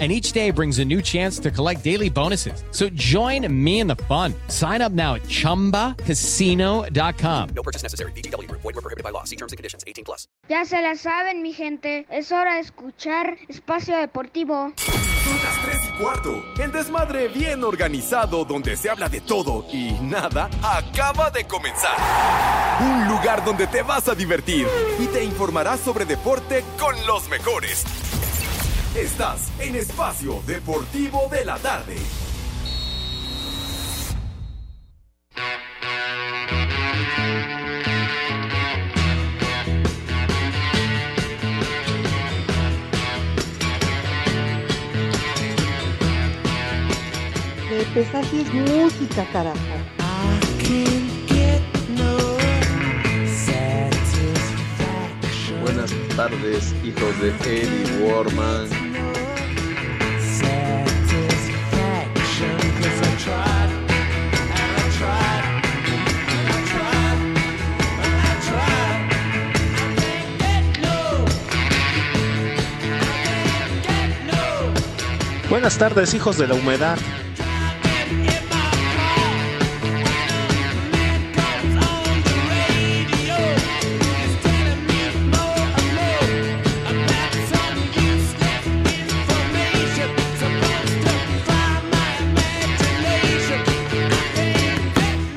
[0.00, 2.64] and each day brings a new chance to collect daily bonuses.
[2.72, 4.34] So join me in the fun.
[4.48, 7.48] Sign up now at ChumbaCasino.com.
[7.54, 8.10] No purchase necessary.
[8.12, 8.50] BGW.
[8.50, 9.22] Void were prohibited by law.
[9.22, 9.84] See terms and conditions.
[9.86, 10.26] 18 plus.
[10.48, 12.06] Ya se la saben, mi gente.
[12.10, 14.72] Es hora de escuchar Espacio Deportivo.
[14.76, 16.44] Son las 3 y cuarto.
[16.58, 21.96] El desmadre bien organizado donde se habla de todo y nada acaba de comenzar.
[22.80, 24.66] Un lugar donde te vas a divertir
[24.98, 27.84] y te informarás sobre deporte con los mejores.
[28.94, 31.96] Estás en Espacio Deportivo de la Tarde.
[47.68, 49.58] Pepe, así es música, carajo.
[55.64, 58.68] Buenas tardes, hijos de Eddie Warman.
[75.48, 76.98] Buenas tardes, hijos de la humedad.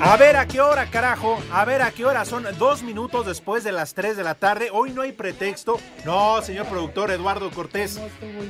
[0.10, 1.38] A ver a qué hora, carajo.
[1.52, 2.24] A ver a qué hora.
[2.24, 4.70] Son dos minutos después de las 3 de la tarde.
[4.72, 5.82] Hoy no hay pretexto.
[6.06, 8.00] No, señor productor Eduardo Cortés.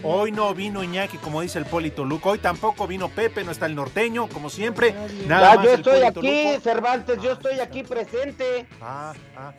[0.04, 2.30] Hoy no vino Iñaki, como dice el Polito Luco.
[2.30, 4.94] Hoy tampoco vino Pepe, no está el norteño, como siempre.
[5.26, 6.62] Nada Ah, más yo estoy aquí, Luco.
[6.62, 8.68] Cervantes, yo estoy aquí presente.
[8.80, 9.52] Ah, ah.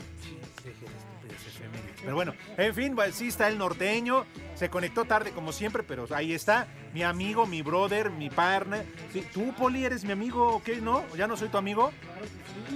[2.00, 4.24] Pero bueno, en fin, pues, sí está el norteño.
[4.54, 6.68] Se conectó tarde como siempre, pero ahí está.
[6.94, 8.84] Mi amigo, mi brother, mi partner.
[9.12, 10.76] Sí, ¿Tú, Poli, eres mi amigo o qué?
[10.76, 11.04] ¿No?
[11.16, 11.92] ¿Ya no soy tu amigo?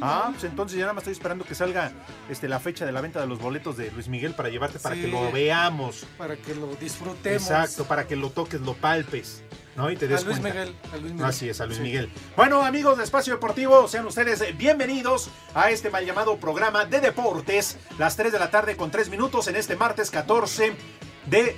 [0.01, 1.93] Ah, pues entonces ya nada más estoy esperando que salga
[2.29, 4.95] este, la fecha de la venta de los boletos de Luis Miguel para llevarte para
[4.95, 5.03] Sí.
[5.03, 6.07] que lo veamos.
[6.19, 7.43] Para que lo disfrutemos.
[7.43, 9.43] Exacto, para que lo toques, lo palpes.
[9.77, 9.91] ¿no?
[9.91, 10.61] Y te des A Luis cuenta.
[10.61, 11.27] Miguel, a Luis Miguel.
[11.27, 11.83] Así es, a Luis Sí.
[11.83, 12.11] Miguel.
[12.37, 17.79] Bueno, amigos de Espacio Deportivo, sean ustedes bienvenidos a este mal llamado programa de deportes.
[17.99, 20.75] Las 3 de la tarde con 3 minutos en este martes 14
[21.27, 21.57] de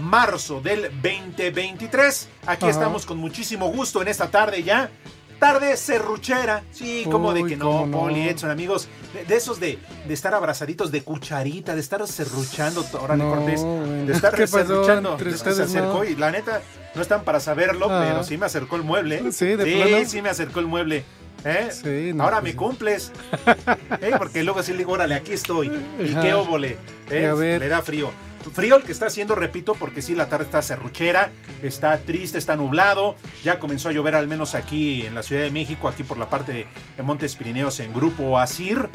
[0.00, 2.28] marzo del 2023.
[2.46, 2.70] Aquí Ajá.
[2.70, 4.90] estamos con muchísimo gusto en esta tarde ya.
[5.38, 6.62] Tarde serruchera.
[6.70, 7.98] Sí, como de que no, no.
[8.00, 8.88] Poli, Edson, amigos.
[9.14, 12.84] De, de esos de, de estar abrazaditos de cucharita, de estar serruchando.
[13.00, 13.62] Órale, No, Cortés.
[14.06, 15.18] De estar ¿Qué pasó serruchando.
[15.18, 16.04] se acercó no?
[16.04, 16.60] y la neta,
[16.94, 18.04] no están para saberlo, Ah.
[18.06, 19.32] pero sí me acercó el mueble.
[19.32, 20.04] Sí, de sí, plano.
[20.06, 21.04] sí me acercó el mueble.
[21.46, 21.70] ¿eh?
[21.72, 22.56] Sí, no, Ahora pues me sí.
[22.58, 23.10] cumples.
[24.02, 24.10] ¿eh?
[24.18, 25.72] Porque luego sí le digo, órale, aquí estoy.
[26.00, 26.76] Y qué óvole.
[27.08, 27.56] ¿eh?
[27.58, 28.10] Le da frío.
[28.52, 31.30] Frío el que está haciendo, repito, porque sí, la tarde está serruchera,
[31.62, 33.16] está triste, está nublado.
[33.44, 36.28] Ya comenzó a llover al menos aquí en la Ciudad de México, aquí por la
[36.30, 38.88] parte de, Montes Pirineos en Grupo Asir.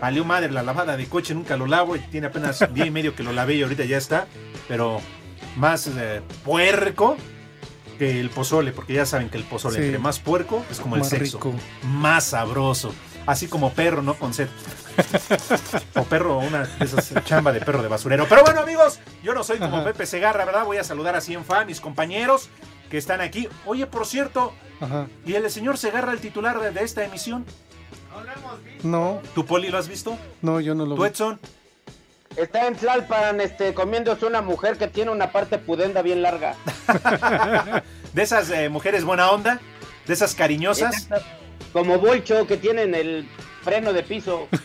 [0.00, 1.96] Valió madre la lavada de coche, nunca lo lavo.
[1.96, 4.26] y Tiene apenas un día y medio que lo lavé y ahorita ya está.
[4.68, 5.00] Pero
[5.56, 7.16] más eh, puerco
[7.98, 9.84] que el pozole, porque ya saben que el pozole, Sí.
[9.84, 11.38] entre más puerco, es como el sexo.
[11.38, 11.54] rico.
[11.84, 12.94] Más sabroso.
[13.26, 14.14] Así como perro, ¿no?
[14.14, 14.48] Con sed.
[15.94, 18.26] o perro, una de esas chamba de perro de basurero.
[18.28, 19.84] Pero bueno, amigos, yo no soy como Ajá.
[19.84, 20.64] Pepe Segarra, ¿verdad?
[20.64, 22.48] Voy a saludar así en fan, mis compañeros
[22.90, 23.48] que están aquí.
[23.64, 25.06] Oye, por cierto, Ajá.
[25.24, 27.46] ¿y el señor Segarra, el titular de, de esta emisión?
[28.82, 30.18] No, ¿Tu poli lo has visto?
[30.42, 31.08] no, yo no lo ¿Tú, vi.
[31.08, 31.40] Edson?
[32.36, 36.54] Está en Tlalpan, este, comiéndose una mujer que tiene una parte pudenda bien larga.
[38.14, 39.58] De esas eh, mujeres buena onda,
[40.06, 41.08] de esas cariñosas.
[41.72, 43.26] Como Bolcho, que tienen el
[43.62, 44.48] freno de piso.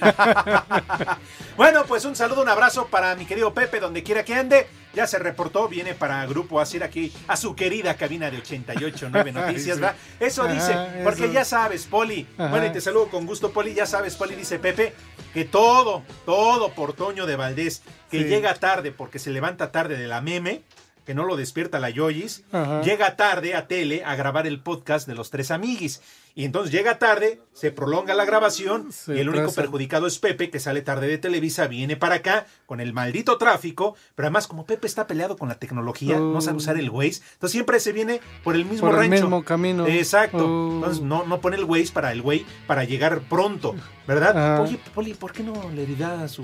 [1.56, 4.68] Bueno, pues un saludo, un abrazo para mi querido Pepe, donde quiera que ande.
[4.94, 9.80] Ya se reportó, viene para Grupo Asir aquí a su querida cabina de 88.9 Noticias.
[9.80, 9.96] ¿verdad?
[10.20, 12.28] Eso Ajá, dice, porque ya sabes, Poli.
[12.38, 12.50] Ajá.
[12.50, 13.74] Bueno, y te saludo con gusto, Poli.
[13.74, 14.94] Ya sabes, Poli, dice Pepe,
[15.34, 18.26] que todo, todo por Toño de Valdés, que Sí.
[18.26, 20.62] llega tarde porque se levanta tarde de la meme,
[21.06, 22.82] que no lo despierta la Yoyis, Ajá.
[22.82, 26.02] llega tarde a tele a grabar el podcast de los tres amiguis.
[26.40, 30.60] Y entonces llega tarde, se prolonga la grabación y el único perjudicado es Pepe, que
[30.60, 34.86] sale tarde de Televisa, viene para acá con el maldito tráfico, pero además como Pepe
[34.86, 38.54] está peleado con la tecnología, no sabe usar el Waze, entonces siempre se viene por
[38.54, 39.24] el mismo Por el rancho.
[39.24, 39.88] mismo camino.
[39.88, 40.46] Exacto.
[40.46, 40.76] Oh.
[40.76, 43.74] Entonces no, no pone el Waze para el güey para llegar pronto,
[44.08, 44.38] ¿verdad?
[44.38, 44.62] Ajá.
[44.62, 46.44] Oye, Poli, ¿por qué no le dirá a su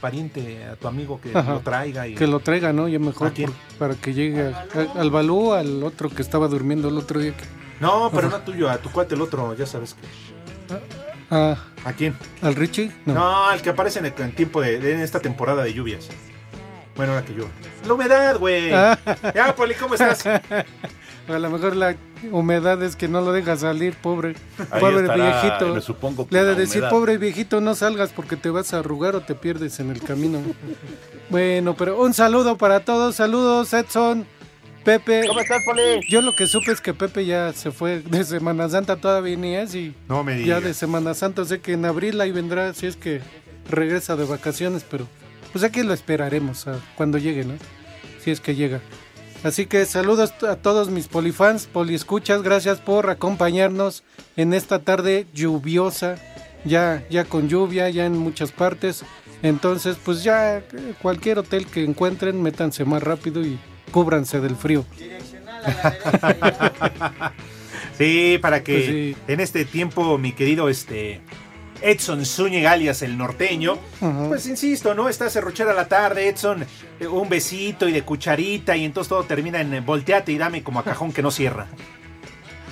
[0.00, 1.52] pariente, a tu amigo que Ajá.
[1.52, 2.08] lo traiga?
[2.08, 2.14] Y...
[2.14, 2.88] Que lo traiga, ¿no?
[2.88, 3.30] Ya mejor
[3.78, 7.36] para que llegue a- a- al Balú, al otro que estaba durmiendo el otro día.
[7.36, 10.76] que- No, pero no tuyo, a tu cuate el otro, ya sabes que.
[11.30, 12.16] Ah, ¿A quién?
[12.42, 12.90] ¿Al Richie?
[13.06, 13.14] No.
[13.14, 16.08] No, el que aparece en, el, en tiempo de, de- en esta temporada de lluvias.
[16.96, 17.50] Bueno, ahora que llueve.
[17.86, 18.72] La humedad, güey.
[18.72, 18.98] Ah.
[19.34, 20.24] Ya, Poli, ¿cómo estás?
[21.26, 21.96] A lo mejor la
[22.30, 24.34] humedad es que no lo deja salir, pobre.
[24.70, 25.74] Ahí pobre estará, viejito.
[25.74, 26.90] me supongo que Le ha de decir, humedad.
[26.90, 30.40] pobre viejito, no salgas porque te vas a arrugar o te pierdes en el camino.
[31.30, 33.16] bueno, pero un saludo para todos.
[33.16, 34.26] Saludos, Edson,
[34.84, 35.24] Pepe.
[35.26, 36.00] ¿Cómo estás, Poli?
[36.08, 39.54] Yo lo que supe es que Pepe ya se fue de Semana Santa, todavía ni
[39.56, 40.64] es y No me ya digas.
[40.64, 43.20] de Semana Santa, sé que en abril ahí vendrá, si es que
[43.70, 45.08] regresa de vacaciones, pero
[45.52, 47.54] pues aquí lo esperaremos a cuando llegue, ¿no?
[48.22, 48.80] Si es que llega.
[49.42, 54.02] Así que saludos a todos mis polifans, poliescuchas, gracias por acompañarnos
[54.36, 56.16] en esta tarde lluviosa,
[56.64, 59.04] ya, ya con lluvia, ya en muchas partes.
[59.42, 60.62] Entonces, pues ya
[61.02, 63.58] cualquier hotel que encuentren, métanse más rápido y
[63.90, 64.84] cúbranse del frío.
[67.96, 69.16] Sí, para que Pues sí.
[69.28, 71.20] en este tiempo, mi querido este
[71.80, 73.78] Edson Zúñiga, alias el norteño,
[74.28, 75.08] pues insisto, ¿no?
[75.08, 76.66] Está cerrochera a la tarde, Edson,
[76.98, 80.64] eh, un besito y de cucharita, y entonces todo termina en eh, volteate y dame
[80.64, 81.66] como a cajón que no cierra.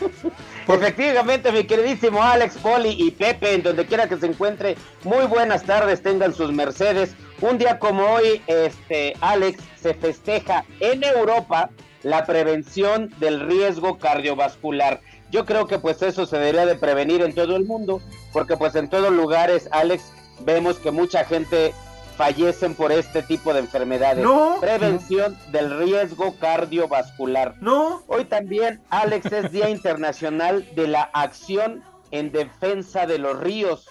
[0.69, 5.65] Efectivamente, mi queridísimo Alex, Poli y Pepe, en donde quiera que se encuentre, muy buenas
[5.65, 7.15] tardes, tengan sus Mercedes.
[7.43, 11.71] Un día como hoy, este Alex, se festeja en Europa
[12.05, 15.01] la prevención del riesgo cardiovascular.
[15.33, 18.01] Yo creo que pues eso se debería de prevenir en todo el mundo,
[18.33, 20.13] porque pues en todos lugares, Alex,
[20.45, 21.75] vemos que mucha gente
[22.17, 24.23] fallecen por este tipo de enfermedades.
[24.23, 24.59] No.
[24.61, 27.57] Prevención del riesgo cardiovascular.
[27.61, 28.05] No.
[28.07, 33.89] Hoy también, Alex, es Día Internacional de la Acción en Defensa de los Ríos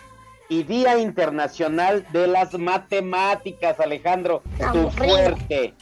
[0.52, 4.44] y Día Internacional de las Matemáticas, Alejandro,
[4.74, 5.74] tu fuerte.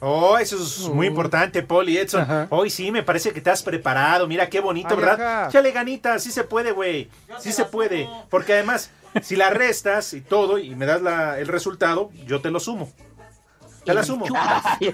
[0.00, 1.10] Oh, eso es muy Uh.
[1.10, 2.48] importante, Poli, Edson.
[2.50, 4.26] Hoy sí, me parece que te has preparado.
[4.26, 5.50] Mira qué bonito, Ay, ¿verdad?
[5.52, 7.08] Chale ganita, sí se puede, güey.
[7.38, 8.08] Sí se puede.
[8.28, 8.90] Porque además,
[9.22, 12.90] si la restas y todo y me das la- el resultado, yo te lo sumo.
[13.84, 14.26] Te la sumo.
[14.34, 14.92] Ay,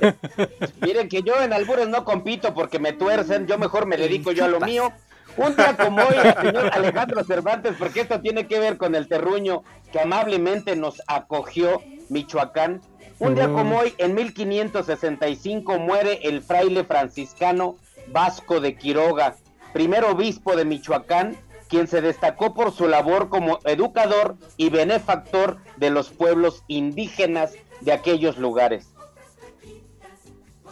[0.83, 4.45] Miren que yo en albures no compito porque me tuercen, yo mejor me dedico yo
[4.45, 4.93] a lo mío.
[5.41, 9.09] Un día como hoy, el señor Alejandro Cervantes, porque esto tiene que ver con el
[9.09, 12.83] terruño que amablemente nos acogió Michoacán.
[13.19, 17.77] Un día como hoy, en 1565, muere el fraile franciscano
[18.09, 19.35] Vasco de Quiroga,
[19.73, 21.39] primer obispo de Michoacán,
[21.69, 27.93] quien se destacó por su labor como educador y benefactor de los pueblos indígenas de
[27.93, 28.90] aquellos lugares.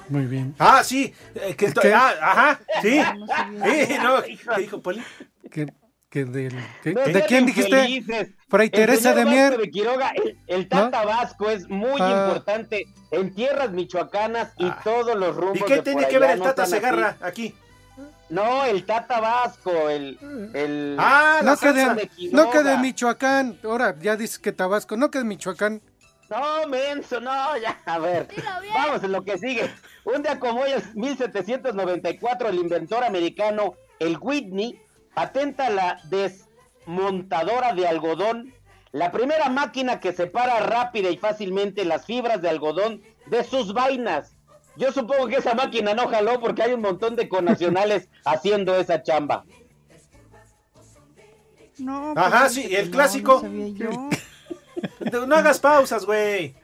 [0.09, 0.55] Muy bien.
[0.59, 1.13] Ah, sí.
[1.35, 1.93] eh, que ¿Qué?
[1.93, 3.01] ah, ajá, sí.
[3.19, 3.87] No sabía.
[3.87, 4.23] Sí, no.
[4.23, 5.03] ¿Qué dijo Poli?
[5.51, 5.67] ¿Qué-
[6.09, 8.35] qué del- qué- No ¿De quién dijiste?
[8.49, 9.59] Fray El Teresa de Mier.
[9.59, 12.25] De Quiroga, el, el Tata Vasco es muy Ah.
[12.29, 16.31] importante en tierras michoacanas y todos los rumbos ¿Y qué de tiene por que ver
[16.31, 17.55] el no Tata Segarra aquí?
[18.31, 20.19] No, el Tata Vasco, el...
[20.55, 23.59] el Ah, la No que, de, de no que de Michoacán.
[23.65, 24.97] Ahora ya dices que Tabasco.
[24.99, 25.81] No que de Michoacán.
[26.31, 28.29] No, menso, no, ya, a ver.
[28.75, 29.71] Vamos en lo que sigue.
[30.05, 34.81] Un día como hoy, en 1794, el inventor americano, el Whitney,
[35.15, 38.53] patenta la desmontadora de algodón,
[38.93, 44.35] la primera máquina que separa rápida y fácilmente las fibras de algodón de sus vainas.
[44.77, 49.03] Yo supongo que esa máquina no jaló porque hay un montón de connacionales haciendo esa
[49.03, 49.45] chamba.
[51.79, 53.43] No, Ajá, pues, sí, el clásico.
[53.43, 53.91] No.
[53.91, 54.11] No,
[55.27, 56.55] no hagas pausas, güey.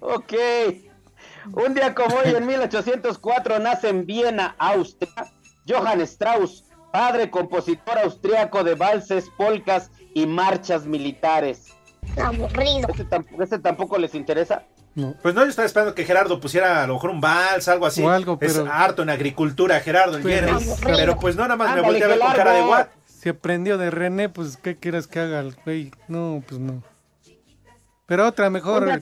[0.00, 0.32] Ok.
[1.52, 5.12] Un día como hoy, en 1804, nace en Viena, Austria,
[5.66, 11.68] Johann Strauss, padre compositor austriaco de valses, polcas y marchas militares.
[12.22, 12.88] Aburrido.
[12.88, 14.64] ¿Este, tamp- este tampoco les interesa?
[14.94, 15.14] No.
[15.22, 18.02] Pues no, yo estaba esperando que Gerardo pusiera a lo mejor un vals, algo así.
[18.02, 20.58] O algo, Es pero- harto en agricultura, Gerardo, en Pero-.
[20.84, 22.86] Pero pues no, nada más me Ándale, volteé a ver qué con cara de what.
[23.06, 25.92] Si aprendió de René, pues ¿qué quieres que haga el güey?
[26.08, 26.82] No, pues no.
[28.10, 29.00] Pero otra mejor.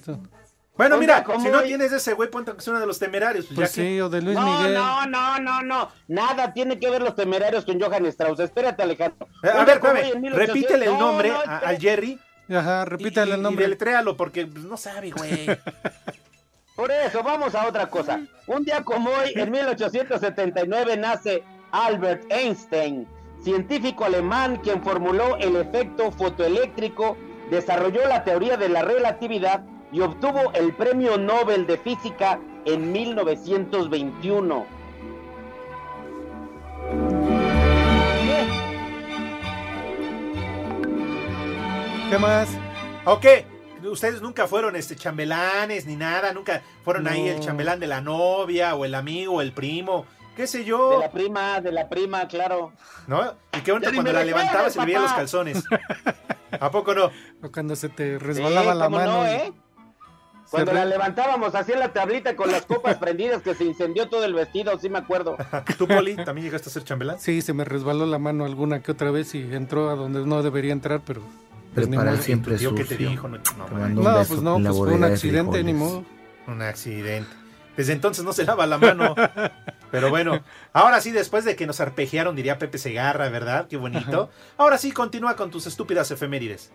[0.77, 3.47] Bueno, mira, ¿cómo si no tienes ese güey, ponte que es uno de los temerarios.
[3.47, 4.75] Pues, Pues ya que- sí, o de Luis no, Miguel.
[4.75, 5.88] no, no, no, no.
[6.09, 8.38] Nada tiene que ver los temerarios con Johann Strauss.
[8.41, 9.27] Espérate, Alejandro.
[9.43, 11.59] Eh, A ver, espérame, en 1800 repítele el No, nombre no, a- espera.
[11.71, 12.19] al Jerry.
[12.50, 13.65] Ajá, y- repítale y, el y nombre.
[13.65, 15.47] deletréalo porque pues, no sabe, güey.
[16.77, 18.21] Por eso, vamos a otra cosa.
[18.47, 23.09] Un día como hoy, en 1879, nace Albert Einstein,
[23.43, 27.17] científico alemán quien formuló el efecto fotoeléctrico,
[27.50, 34.67] desarrolló la teoría de la relatividad y obtuvo el Premio Nobel de Física en 1921.
[42.11, 42.49] ¿Qué más?
[43.05, 43.26] Ok,
[43.85, 48.75] ustedes nunca fueron este chambelanes ni nada, nunca fueron ahí el chambelán de la novia
[48.75, 50.90] o el amigo o el primo, qué sé yo.
[50.90, 52.73] De la prima, de la prima, claro.
[53.07, 53.35] ¿No?
[53.57, 55.64] Y qué ni cuando la levantabas se le veían los calzones.
[56.61, 57.11] ¿A poco no?
[57.43, 59.12] O cuando se te resbalaba Sí, la mano.
[59.23, 59.52] no, y- ¿eh?
[60.50, 64.25] Cuando la levantábamos así en la tablita con las copas prendidas que se incendió todo
[64.25, 65.37] el vestido, sí me acuerdo.
[65.78, 67.21] ¿Tú, Poli, también llegaste a ser chambelán?
[67.21, 70.43] Sí, se me resbaló la mano alguna que otra vez y entró a donde no
[70.43, 71.21] debería entrar, pero...
[71.75, 72.23] pues, Preparar modo.
[72.23, 73.11] siempre ¿Tío qué te sucio.
[73.11, 73.28] dijo?
[73.28, 76.02] No, no, No, pues no, pues fue un accidente, ni modo.
[76.47, 77.28] un accidente.
[77.78, 79.14] Desde entonces no se lava la mano.
[79.92, 80.42] Pero bueno,
[80.73, 83.68] ahora sí, después de que nos arpegiaron, diría Pepe Segarra, ¿verdad?
[83.68, 84.30] Qué bonito.
[84.56, 86.73] Ahora sí, continúa con tus estúpidas efemérides.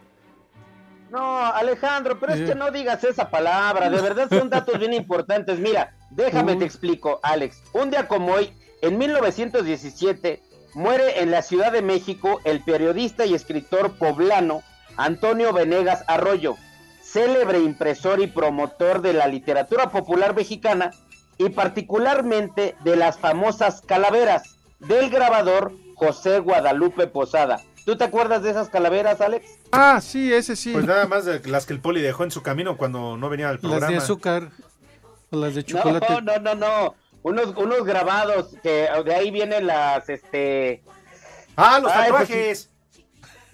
[1.12, 5.60] No, Alejandro, pero es que no digas esa palabra, de verdad son datos bien importantes.
[5.60, 7.62] Mira, déjame te explico, Alex.
[7.74, 10.41] Un día como hoy, en 1917,
[10.74, 14.63] muere en la Ciudad de México el periodista y escritor poblano
[14.95, 16.55] Antonio Venegas Arroyo,
[17.13, 20.91] célebre impresor y promotor de la literatura popular mexicana
[21.38, 27.62] y particularmente de las famosas calaveras del grabador José Guadalupe Posada.
[27.86, 29.46] ¿Tú te acuerdas de esas calaveras, Alex?
[29.72, 30.72] Ah, sí, ese sí.
[30.74, 33.50] Pues nada más de las que el Poli dejó en su camino cuando no venía
[33.50, 33.91] al Las programa.
[33.91, 34.50] de azúcar
[35.29, 36.08] o las de chocolate.
[36.10, 36.96] No, no, no, no.
[37.22, 40.82] Unos, unos grabados que de ahí vienen las, este...
[41.55, 42.70] Ah, los Ay, pues tatuajes.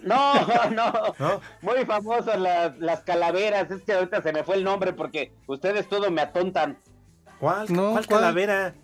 [0.01, 0.33] No,
[0.71, 0.93] no.
[1.19, 1.41] ¿No?
[1.61, 3.69] Muy famosas las, las calaveras.
[3.71, 6.77] Es que ahorita se me fue el nombre porque ustedes todo me atontan.
[7.39, 8.19] ¿Cuál, No, ¿cuál ¿cuál?
[8.21, 8.75] calavera?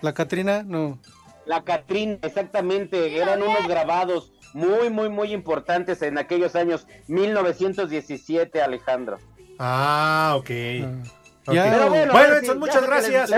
[0.00, 0.98] La Catrina, no.
[1.46, 3.18] La Catrín, exactamente.
[3.18, 9.18] Eran unos grabados muy, muy, muy importantes en aquellos años 1917, Alejandro.
[9.58, 10.50] Ah, ok.
[10.84, 10.92] Ah.
[11.44, 13.30] Pero bueno, sí, muchas gracias.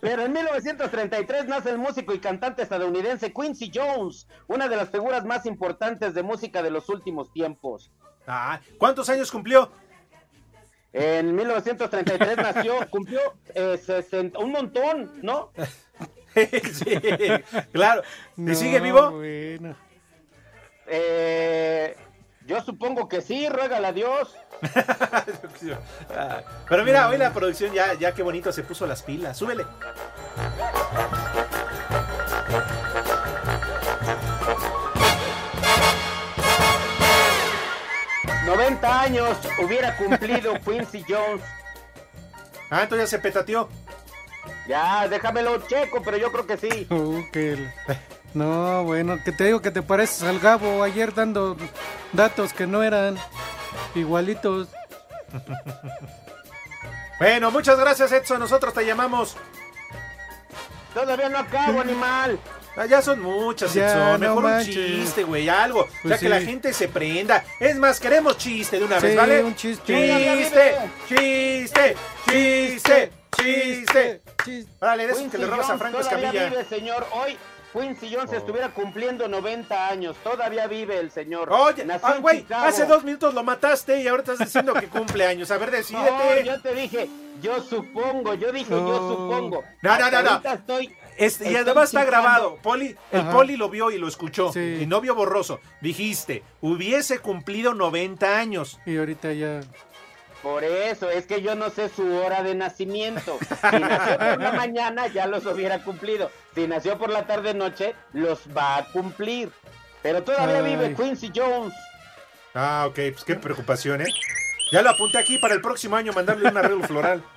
[0.00, 5.24] Pero en 1933 nace el músico y cantante estadounidense Quincy Jones, una de las figuras
[5.24, 7.90] más importantes de música de los últimos tiempos.
[8.26, 9.70] Ah, ¿Cuántos años cumplió?
[10.92, 13.20] En 1933 nació, cumplió
[13.54, 15.52] eh, 60 un montón, ¿no?
[16.34, 16.94] sí,
[17.72, 18.02] claro.
[18.36, 19.10] ¿Y No, sigue vivo?
[19.12, 19.76] bueno.
[20.86, 21.96] Eh,
[22.50, 24.34] yo supongo que sí, ruégale a Dios.
[26.68, 29.38] Pero mira, hoy la producción ya, ya qué bonito se puso las pilas.
[29.38, 29.64] Súbele.
[38.46, 41.44] 90 años hubiera cumplido Quincy Jones.
[42.68, 43.68] Ah, entonces ya se petateó.
[44.66, 46.88] Ya, déjamelo checo, pero yo creo que sí.
[46.90, 47.22] Uh,
[48.34, 51.56] No, bueno, que te digo que te pareces al Gabo ayer dando
[52.12, 53.16] datos que no eran
[53.94, 54.68] igualitos.
[57.18, 58.40] Bueno, muchas gracias, Edson.
[58.40, 59.36] Nosotros te llamamos.
[60.94, 62.38] Todavía no acabo, animal.
[62.76, 64.20] Ah, ya son muchas, Ya, Edson.
[64.22, 65.86] no Mejor un chiste, güey, algo.
[66.00, 67.44] Pues ya que la gente se prenda.
[67.58, 69.44] Es más, queremos chiste de una Sí, vez, ¿vale?
[69.44, 69.92] un chiste.
[69.92, 70.76] Chiste,
[71.08, 71.96] chiste,
[72.26, 74.22] chiste, chiste.
[74.42, 74.72] Chiste.
[74.80, 76.46] Órale, de esos que le robas a Franco Escamilla.
[76.48, 77.06] vive, señor.
[77.12, 77.36] Hoy
[77.72, 80.16] Quincy Jones estuviera cumpliendo 90 años.
[80.24, 81.50] Todavía vive el señor.
[81.52, 82.66] Oye, Nació ah, Chicago.
[82.66, 85.50] hace dos minutos lo mataste y ahora estás diciendo que cumple años.
[85.50, 86.44] A ver, No, decídete.
[86.44, 87.08] yo te dije,
[87.40, 88.88] yo supongo, yo dije, No.
[88.88, 89.64] yo supongo.
[89.82, 90.30] No, no, no, no.
[90.30, 90.94] ahorita estoy.
[91.16, 92.56] Este, y además está grabado.
[92.62, 93.30] Poli, el Ajá.
[93.32, 94.52] Poli lo vio y lo escuchó.
[94.52, 94.78] Sí.
[94.80, 95.60] Y no vio borroso.
[95.82, 98.80] Dijiste, hubiese cumplido 90 años.
[98.86, 99.60] Y ahorita ya.
[100.42, 103.38] Por eso, es que yo no sé su hora de nacimiento.
[103.70, 106.30] Si nació por la mañana, ya los hubiera cumplido.
[106.54, 109.50] Si nació por la tarde noche, los va a cumplir.
[110.02, 110.76] Pero todavía Ay.
[110.76, 111.74] vive Quincy Jones.
[112.54, 114.06] Ah, ok, pues qué preocupación, ¿eh?
[114.72, 117.22] Ya lo apunté aquí para el próximo año mandarle un arreglo floral.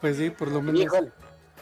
[0.00, 0.80] Pues sí, por lo menos.
[0.82, 1.10] Híjole.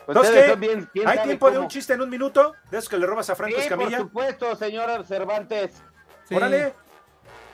[0.09, 0.51] Entonces, Ustedes ¿qué?
[0.51, 2.55] son bien- bien ¿Hay tiempo de un chiste en un minuto?
[2.71, 5.73] ¿De esos que le robas a Franco Sí, por supuesto, señora Cervantes.
[6.29, 6.35] Sí.
[6.35, 6.75] Órale.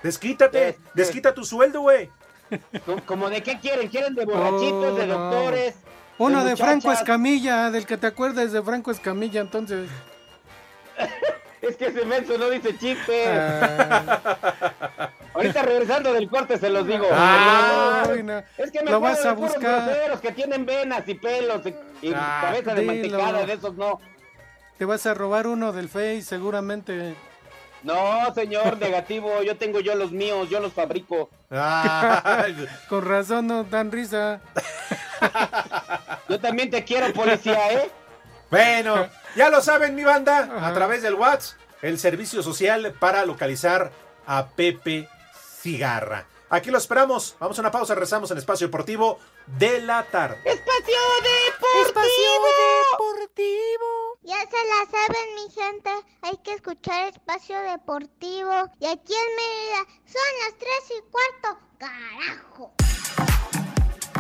[0.03, 0.69] Desquítate.
[0.71, 2.11] Este- Desquita tu sueldo, güey.
[2.85, 3.89] ¿Cómo- ¿Como de qué quieren?
[3.89, 5.19] ¿Quieren de borrachitos, Oh, de no.
[5.19, 5.75] doctores?
[6.19, 6.93] Uno de Franco?
[6.93, 9.89] Escamilla, del que te acuerdas de Franco Escamilla, entonces.
[11.63, 13.25] Es que ese menso no dice chiste.
[13.29, 17.07] Ah, Ahorita regresando del corte se los digo.
[17.13, 18.43] Ah, ay, no.
[18.59, 19.85] Es que me Lo vas a buscar.
[19.87, 23.17] groseros que tienen venas y pelos y, y Ah, cabeza de dilo.
[23.19, 24.01] mantecada, de esos no.
[24.77, 27.15] Te vas a robar uno del Face, seguramente.
[27.83, 31.31] No, señor, negativo, yo tengo yo los míos, yo los fabrico.
[31.51, 32.47] Ah,
[32.89, 34.41] Con razón no dan risa.
[36.29, 37.91] Yo también te quiero, policía, ¿eh?
[38.51, 43.91] Bueno, ya lo saben, mi banda, a través del WhatsApp, el servicio social para localizar
[44.27, 45.09] a Pepe
[45.61, 46.27] Cigarra.
[46.51, 47.35] Aquí lo esperamos.
[47.41, 50.37] Vamos a una pausa, rezamos en Espacio Deportivo de la tarde.
[50.45, 52.03] Espacio Deportivo.
[52.93, 54.12] Deportivo.
[54.25, 55.91] Ya se la saben, mi gente.
[56.23, 58.53] Hay que escuchar Espacio Deportivo.
[58.79, 61.67] Y aquí en Mérida son las 3 y cuarto.
[61.79, 62.73] Carajo.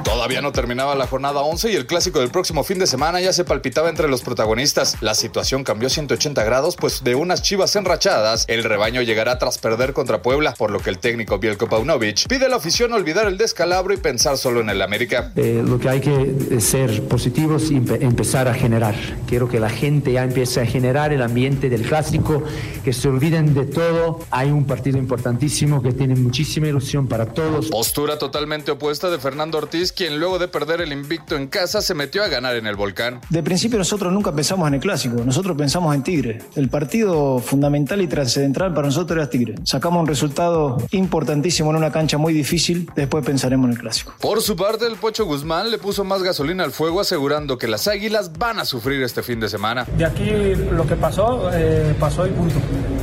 [0.04, 3.32] Todavía no terminaba la jornada 11 y el clásico del próximo fin de semana ya
[3.32, 4.97] se palpitaba entre los protagonistas.
[5.00, 9.92] La situación cambió 180 grados, pues de unas chivas enrachadas, el rebaño llegará tras perder
[9.92, 13.38] contra Puebla, por lo que el técnico Bielko Paunovic pide a la afición olvidar el
[13.38, 15.32] descalabro y pensar solo en el América.
[15.37, 18.94] Eh, lo que hay que ser positivos y empe- empezar a generar.
[19.26, 22.42] Quiero que la gente ya empiece a generar el ambiente del clásico,
[22.85, 24.21] que se olviden de todo.
[24.30, 27.68] Hay un partido importantísimo que tiene muchísima ilusión para todos.
[27.68, 31.95] Postura totalmente opuesta de Fernando Ortiz, quien luego de perder el invicto en casa se
[31.95, 33.21] metió a ganar en el volcán.
[33.31, 36.43] De principio nosotros nunca pensamos en el clásico, nosotros pensamos en Tigre.
[36.57, 39.55] El partido fundamental y trascendental para nosotros era Tigre.
[39.65, 44.15] Sacamos un resultado importantísimo en una cancha muy difícil, después pensaremos en el clásico.
[44.21, 47.89] Por su parte, el Pocho Guzmán le puso más gasolina al fuego asegurando que las
[47.89, 49.87] Águilas van a sufrir este fin de semana.
[49.97, 50.31] De aquí
[50.71, 52.57] lo que pasó, eh, pasó y punto.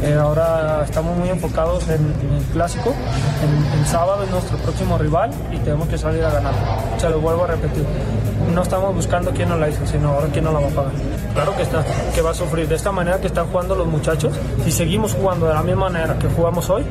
[0.03, 2.95] Eh, ahora estamos muy enfocados en, en el clásico.
[3.43, 6.53] En, el sábado es nuestro próximo rival y tenemos que salir a ganar.
[6.97, 7.85] Se lo vuelvo a repetir.
[8.53, 10.91] No estamos buscando quién nos la hizo, sino ahora quién nos la va a pagar.
[11.33, 12.67] Claro que está, que va a sufrir.
[12.67, 14.33] De esta manera que están jugando los muchachos,
[14.63, 16.83] si seguimos jugando de la misma manera que jugamos hoy,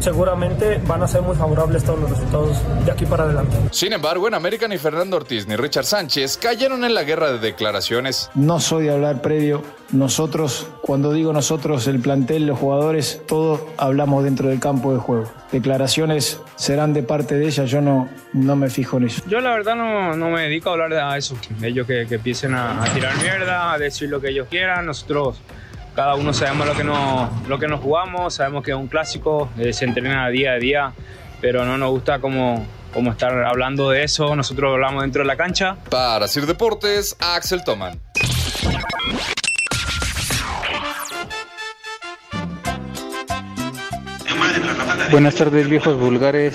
[0.00, 3.56] seguramente van a ser muy favorables todos los resultados de aquí para adelante.
[3.72, 7.38] Sin embargo, en América ni Fernando Ortiz ni Richard Sánchez cayeron en la guerra de
[7.38, 8.30] declaraciones.
[8.34, 9.62] No soy de hablar previo.
[9.92, 15.30] Nosotros, cuando digo nosotros, el plantel, los jugadores, todos hablamos dentro del campo de juego.
[15.50, 19.22] Declaraciones serán de parte de ella, yo no, no me fijo en eso.
[19.26, 21.36] Yo la verdad no, no me dedico a hablar de eso.
[21.60, 24.86] Ellos que, que empiecen a, a tirar mierda, a decir lo que ellos quieran.
[24.86, 25.40] Nosotros,
[25.96, 29.48] cada uno sabemos lo que nos, lo que nos jugamos, sabemos que es un clásico,
[29.58, 30.92] eh, se entrena día a día,
[31.40, 34.36] pero no nos gusta como, como estar hablando de eso.
[34.36, 35.76] Nosotros hablamos dentro de la cancha.
[35.90, 37.98] Para Sir Deportes, Axel Toman.
[45.10, 46.54] Buenas tardes, viejos vulgares.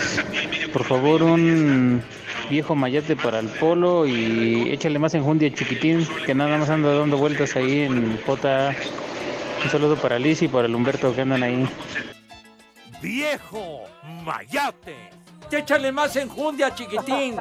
[0.71, 2.01] Por favor, un
[2.50, 7.18] viejo mayate para el polo y échale más enjundia chiquitín, que nada más anda dando
[7.18, 8.75] vueltas ahí en J.
[9.63, 11.68] Un saludo para Liz y para el Humberto que andan ahí.
[13.01, 13.83] ¡Viejo!
[14.24, 14.96] ¡Mayate!
[15.51, 17.35] ¡Échale más enjundia, chiquitín!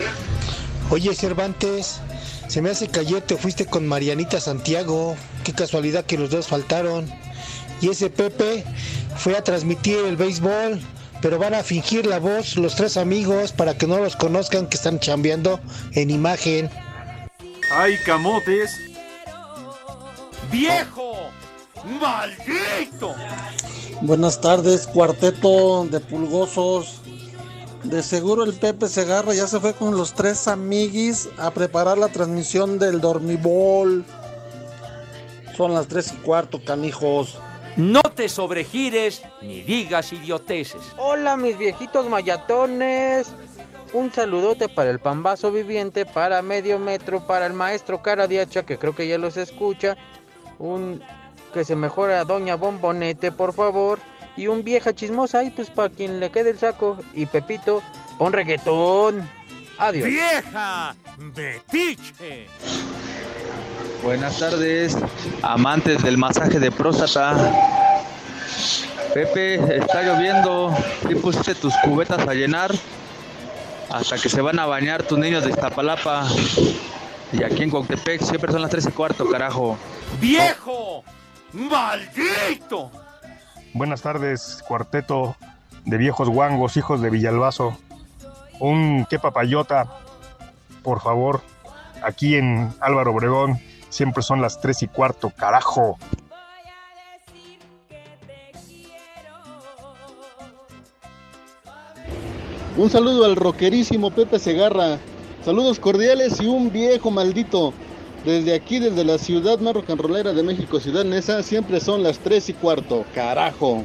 [0.90, 2.00] Oye, Cervantes,
[2.48, 5.16] se me hace que ayer te fuiste con Marianita Santiago.
[5.44, 7.07] Qué casualidad que los dos faltaron.
[7.81, 8.64] Y ese Pepe
[9.16, 10.81] fue a transmitir el béisbol,
[11.25, 14.77] pero van a fingir la voz los tres amigos para que no los conozcan que
[14.77, 15.59] están chambeando
[15.93, 16.69] en imagen.
[17.73, 18.71] ¡Ay, camotes!
[20.53, 21.31] ¡Viejo!
[21.99, 23.15] ¡Maldito!
[24.03, 27.01] Buenas tardes, cuarteto de pulgosos.
[27.85, 32.09] De seguro el Pepe Segarra ya se fue con los tres amiguis a preparar la
[32.09, 34.05] transmisión del dormibol.
[35.57, 37.39] Son las tres y cuarto, canijos.
[37.77, 40.81] No te sobregires ni digas idioteces.
[40.97, 43.33] Hola mis viejitos mayatones.
[43.93, 48.95] Un saludote para el pambazo viviente, para medio metro, para el maestro Caradiacha, que creo
[48.95, 49.97] que ya los escucha.
[50.59, 51.03] Un
[51.53, 53.99] que se mejore a Doña Bombonete, por favor.
[54.37, 56.99] Y un vieja chismosa ahí, pues para quien le quede el saco.
[57.13, 57.83] Y Pepito,
[58.19, 59.29] pon reggaetón.
[59.79, 60.09] Adiós.
[60.09, 60.95] ¡Vieja!
[61.19, 62.47] ¡Metiche!
[64.05, 64.99] Buenas tardes,
[65.40, 67.35] amantes del masaje de próstata.
[69.14, 70.77] Pepe, está lloviendo.
[71.09, 72.71] ¿Sí pusiste tus cubetas a llenar?
[73.90, 76.29] Hasta que se van a bañar tus niños de Iztapalapa.
[77.33, 79.79] Y aquí en Cuautepec siempre son las 3 y cuarto, carajo.
[80.21, 81.03] ¡Viejo!
[81.55, 82.90] ¡Maldito!
[83.73, 85.35] Buenas tardes, cuarteto
[85.87, 87.79] de viejos guangos, hijos de Villalbazo.
[88.61, 89.88] Un qué papayota,
[90.83, 91.40] por favor,
[92.03, 93.59] aquí en Álvaro Obregón.
[93.94, 95.96] Siempre son las tres y cuarto, carajo.
[102.76, 104.98] Un saludo al rockerísimo Pepe Segarra.
[105.44, 107.72] Saludos cordiales y un viejo maldito.
[108.24, 112.48] Desde aquí, desde la ciudad más rocanrolera de México, Ciudad Neza, siempre son las 3
[112.48, 113.04] y cuarto.
[113.14, 113.85] Carajo.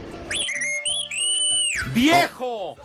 [1.94, 2.78] ¡Viejo!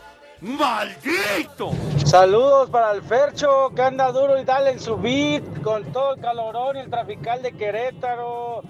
[0.44, 1.72] ¡Maldito!
[2.04, 6.20] Saludos para el Fercho, que anda duro y dale en su beat, con todo el
[6.20, 8.60] calorón y el trafical de Querétaro.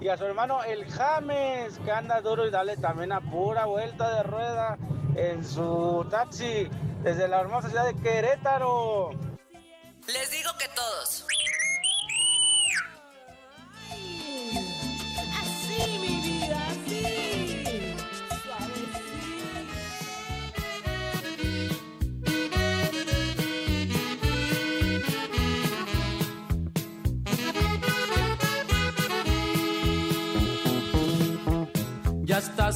[0.00, 4.14] Y a su hermano el James, que anda duro y dale también a pura vuelta
[4.14, 4.78] de rueda
[5.16, 6.68] en su taxi
[7.02, 9.10] desde la hermosa ciudad de Querétaro.
[10.06, 11.26] Les digo que todos.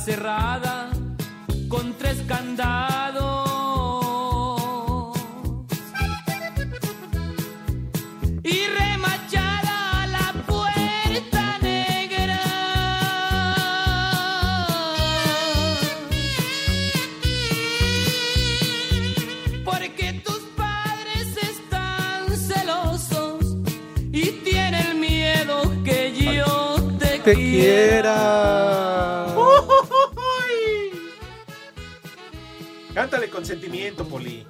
[0.04, 0.90] Cerrada
[1.68, 3.26] con tres candados.
[8.42, 12.42] Y remachada la puerta negra.
[19.64, 23.56] Porque tus padres están celosos
[24.12, 28.97] y tienen miedo que yo te, quiera.
[33.26, 34.46] Con sentimiento, Poli.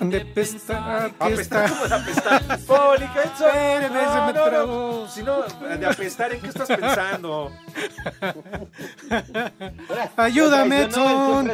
[0.00, 1.68] De pestar, Apestar.
[1.68, 2.42] ¿cómo de apestar?
[2.66, 5.06] Poli, ¿qué se me trabó.
[5.08, 7.52] Si no, de apestar, ¿en qué estás pensando?
[10.16, 11.50] Ayúdame, Edson.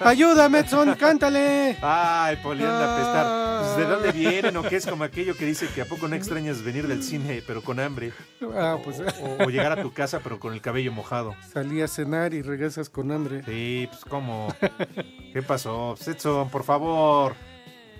[0.00, 1.76] Ayúdame, Edson, cántale.
[1.82, 3.26] Ay, Poli, anda a apestar.
[3.26, 3.60] Ah.
[3.62, 6.16] Pues, ¿De dónde vienen o qué es como aquello que dice que a poco no
[6.16, 8.12] extrañas venir del cine, pero con hambre?
[8.54, 11.34] Ah, pues O, o llegar a tu casa, pero con el cabello mojado.
[11.52, 13.42] salí a cenar y regresas con hambre.
[13.44, 14.54] Sí, pues ¿cómo?
[15.32, 15.94] ¿Qué pasó?
[15.96, 17.34] Pues, Edson, por favor.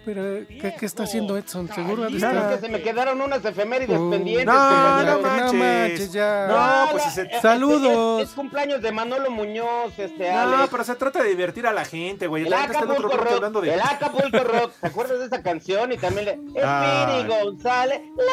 [0.05, 1.69] Pero, ¿qué, qué está haciendo Edson?
[1.75, 4.47] Seguro que se me quedaron unas efemérides Uh, pendientes.
[4.47, 5.53] no, no manches.
[5.53, 6.47] No manches, ya.
[6.49, 8.23] No, pues si se- eh, eh, Saludos.
[8.23, 10.69] Es, es cumpleaños de Manolo Muñoz, este No, Alex.
[10.71, 12.45] pero se trata de divertir a la gente, güey.
[12.45, 13.75] El La gente está en otro Acapulco Rock, hablando de...
[13.75, 15.93] el Acapulco Rock, ¿te acuerdas de esa canción?
[15.93, 16.33] Y también le...
[16.33, 18.25] Espiri González, la,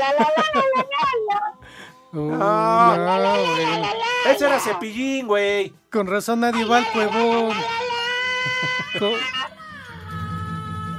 [0.00, 0.82] la, la, la, la, la,
[1.30, 1.58] la,
[2.10, 2.96] Uh, No.
[2.96, 4.34] no, güey.
[4.34, 5.74] Ese era cepillín, güey.
[5.92, 7.52] Con razón nadie va al cuevón.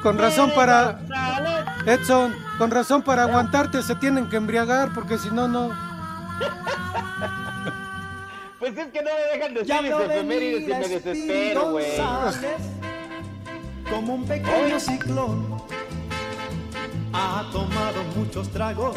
[0.03, 0.99] Con, razón para.
[1.85, 5.69] Edson, con razón para aguantarte se tienen que embriagar porque si no, no.
[8.59, 11.85] Pues es que no me dejan decir mis efemérides y me desespero, güey.
[13.89, 15.57] Como un pequeño ciclón,
[17.13, 18.95] ha tomado muchos tragos.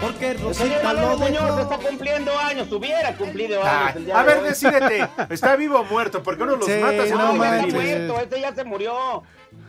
[0.00, 1.60] Porque El señor Rosita lo dejó.
[1.60, 4.48] está cumpliendo años, hubiera cumplido años el día a de ver, hoy.
[4.48, 5.08] decídete.
[5.30, 6.22] ¿Está vivo o muerto?
[6.24, 7.04] Porque uno los Sí, mata.
[7.04, 7.74] se no No, ya manches.
[7.74, 9.22] muerto, este ya se murió.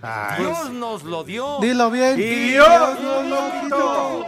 [0.03, 1.59] Ay, Dios nos lo dio.
[1.61, 2.19] Dilo bien.
[2.19, 4.25] Y Dios Dios nos lo quitó.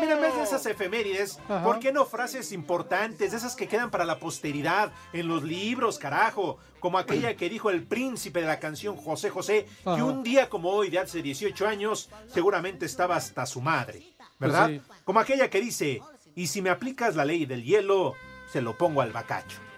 [0.00, 1.64] Mira, en vez de esas efemérides, Ajá.
[1.64, 5.98] ¿por qué no frases importantes, de esas que quedan para la posteridad, en los libros,
[5.98, 6.58] carajo?
[6.78, 10.04] Como aquella que dijo el príncipe de la canción José José, que Ajá.
[10.04, 14.04] un día como hoy, de hace 18 años, seguramente estaba hasta su madre,
[14.38, 14.66] ¿verdad?
[14.68, 15.02] Pues sí.
[15.04, 16.00] Como aquella que dice,
[16.36, 18.14] y si me aplicas la ley del hielo,
[18.52, 19.58] se lo pongo al bacacho.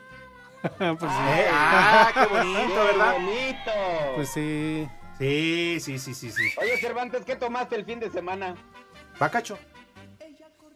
[0.78, 1.06] Pues sí.
[1.30, 1.46] ¿Eh?
[1.50, 3.14] Ah, qué bonito, ¡Qué ¿verdad?
[3.14, 3.70] bonito!
[4.16, 4.86] Pues sí.
[5.20, 6.50] Sí, sí, sí, sí, sí.
[6.56, 8.54] Oye, Cervantes, ¿qué tomaste el fin de semana?
[9.18, 9.58] Bacacho.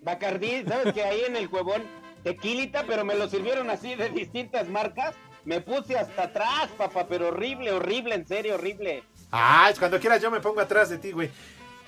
[0.02, 1.83] Bacardí, ¿sabes que ahí en el cuevón
[2.22, 5.14] tequilita, pero me lo sirvieron así de distintas marcas?
[5.46, 9.02] Me puse hasta atrás, papá, pero horrible, horrible, en serio, horrible.
[9.33, 11.30] Ah, cuando quieras yo me pongo atrás de ti, güey.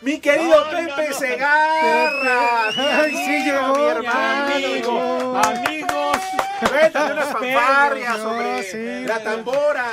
[0.01, 1.15] Mi querido No, no, Pepe no.
[1.15, 2.69] Segarra.
[2.69, 5.43] Ay, sí llegó, mi hermano.
[5.43, 6.19] Amigos,
[6.61, 9.05] Cuéntame unas fanfarrias no, sobre sí.
[9.07, 9.87] la tambora.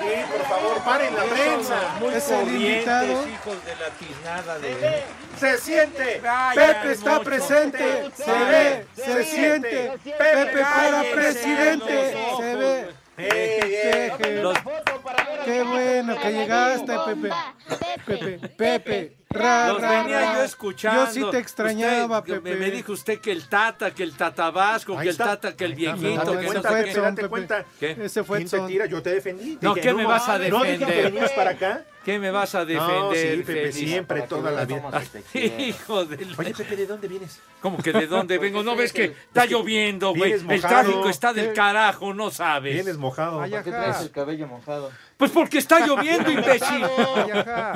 [0.00, 1.76] Sí, por favor, paren la prensa.
[2.00, 3.28] muy Es el invitado.
[3.28, 5.04] hijos de la tiznada de...
[5.38, 6.22] Se siente.
[6.54, 8.10] Pepe está presente.
[8.14, 9.92] Se ve, se siente.
[10.04, 12.16] Pepe para presidente.
[12.38, 12.88] Se ve.
[15.44, 17.30] Qué bueno que llegaste, Pepe.
[18.06, 19.15] Pepe, Pepe.
[19.28, 20.34] Ra, Los ra, venía ra.
[20.36, 21.04] yo escuchando.
[21.06, 22.50] Yo sí te extrañaba, Usted, Pepe.
[22.54, 25.16] me, me dijo usted que el Tata, que el Tatabasco, que el.
[25.16, 26.90] Tata, que el viejito, date que no cuenta, sé fue qué.
[26.90, 27.64] Edson, date cuenta.
[27.80, 27.96] ¿Qué?
[28.04, 28.86] Ese fue ¿Quién te tira?
[28.86, 29.58] Yo te defendí.
[29.60, 31.12] No, Dije, ¿qué me vas a No dije que defender?
[31.12, 31.84] venías para acá.
[32.04, 33.36] ¿Qué me vas a No, defender?
[33.38, 35.02] sí, Pepe, siempre, toda la vida.
[35.34, 36.24] Hijo de...
[36.38, 37.40] Oye, Pepe, ¿de dónde vienes?
[37.60, 38.62] ¿Cómo que de dónde vengo?
[38.62, 40.32] ¿No ves que está lloviendo, güey?
[40.34, 42.74] El tráfico está del carajo, no sabes.
[42.74, 43.40] Vienes mojado.
[43.40, 44.92] ¿Por qué traes el cabello mojado?
[45.16, 46.84] Pues porque está lloviendo, imbécil.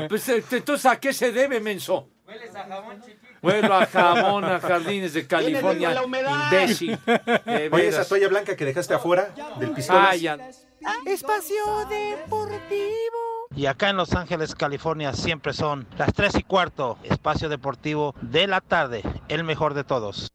[0.09, 2.09] Pues eh, entonces, ¿a qué se debe, menso?
[3.42, 5.88] Huelo a jamón, a jardines de California.
[5.88, 6.53] con la humedad.
[6.53, 6.98] Imbécil.
[7.72, 10.20] Oye, esa toalla blanca que dejaste afuera del pistolas.
[10.20, 10.38] Ya.
[11.07, 13.48] Espacio Deportivo.
[13.55, 18.46] Y acá en Los Ángeles, California, siempre son las 3 y cuarto, espacio deportivo de
[18.46, 20.33] la tarde, el mejor de todos.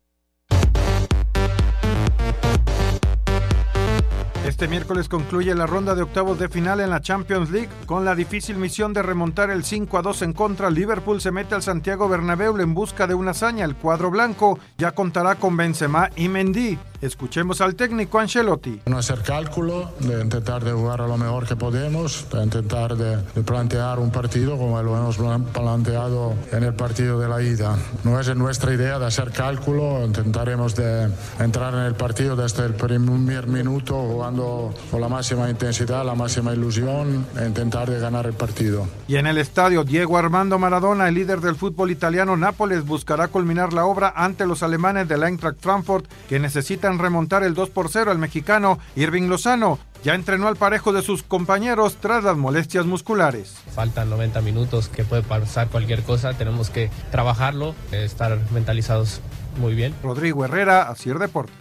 [4.46, 8.14] Este miércoles concluye la ronda de octavos de final en la Champions League con la
[8.14, 10.70] difícil misión de remontar el 5 a 2 en contra.
[10.70, 13.66] Liverpool se mete al Santiago Bernabéu en busca de una hazaña.
[13.66, 16.78] El cuadro blanco ya contará con Benzema y Mendy.
[17.02, 18.82] Escuchemos al técnico Ancelotti.
[18.86, 23.18] No hacer cálculo, de intentar de jugar a lo mejor que podemos, de intentar de,
[23.18, 27.78] de plantear un partido como lo hemos plan- planteado en el partido de la ida.
[28.04, 32.74] No es nuestra idea de hacer cálculo, intentaremos de entrar en el partido desde el
[32.74, 38.34] primer minuto jugando con la máxima intensidad, la máxima ilusión e intentar de ganar el
[38.34, 38.88] partido.
[39.08, 43.74] Y en el estadio Diego Armando Maradona, el líder del fútbol italiano Nápoles buscará culminar
[43.74, 48.12] la obra ante los alemanes del Eintracht Frankfurt que necesitan remontar el 2 por 0
[48.12, 49.80] al mexicano Irving Lozano.
[50.04, 53.56] Ya entrenó al parejo de sus compañeros tras las molestias musculares.
[53.74, 59.22] Faltan 90 minutos que puede pasar cualquier cosa, tenemos que trabajarlo, estar mentalizados
[59.58, 59.96] muy bien.
[60.04, 61.56] Rodrigo Herrera, Asier Deportes.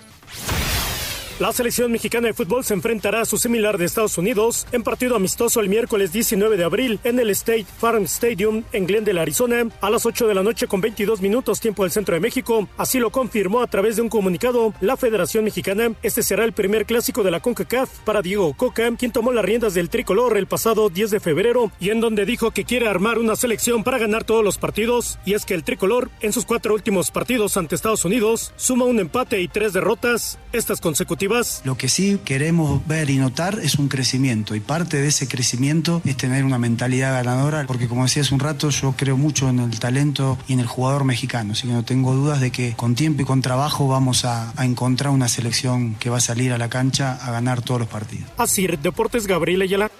[1.40, 5.16] La selección mexicana de fútbol se enfrentará a su similar de Estados Unidos en partido
[5.16, 9.90] amistoso el miércoles 19 de abril en el State Farm Stadium en Glendale, Arizona, a
[9.90, 12.68] las 8 de la noche con 22 minutos tiempo del centro de México.
[12.78, 15.90] Así lo confirmó a través de un comunicado la Federación Mexicana.
[16.04, 19.74] Este será el primer clásico de la CONCACAF para Diego Coca, quien tomó las riendas
[19.74, 23.34] del tricolor el pasado 10 de febrero y en donde dijo que quiere armar una
[23.34, 25.18] selección para ganar todos los partidos.
[25.24, 29.00] Y es que el tricolor, en sus cuatro últimos partidos ante Estados Unidos, suma un
[29.00, 31.23] empate y tres derrotas, estas consecutivas
[31.64, 36.02] lo que sí queremos ver y notar es un crecimiento y parte de ese crecimiento
[36.04, 39.58] es tener una mentalidad ganadora porque como decía hace un rato yo creo mucho en
[39.58, 42.94] el talento y en el jugador mexicano, así que no tengo dudas de que con
[42.94, 46.58] tiempo y con trabajo vamos a, a encontrar una selección que va a salir a
[46.58, 48.30] la cancha a ganar todos los partidos.
[48.36, 49.90] Así, Deportes Gabriel Ayala.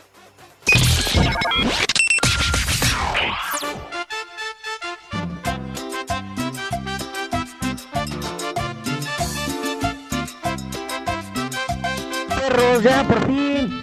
[12.54, 13.82] Perros, ya por fin.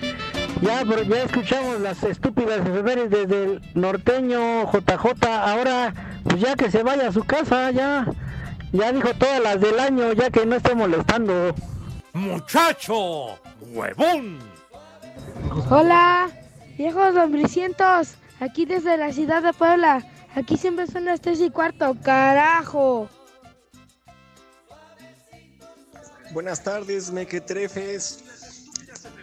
[0.62, 5.26] Ya, ya escuchamos las estúpidas efemérides desde el norteño JJ.
[5.28, 8.06] Ahora, pues ya que se vaya a su casa, ya.
[8.72, 11.56] Ya dijo todas las del año, ya que no esté molestando.
[12.14, 13.40] ¡Muchacho!
[13.74, 14.40] ¡Huevón!
[15.70, 16.30] Hola,
[16.78, 20.06] viejos hombricientos, aquí desde la ciudad de Puebla.
[20.36, 23.10] Aquí siempre son las tres y cuarto, carajo.
[26.34, 28.31] Buenas tardes, mequetrefes.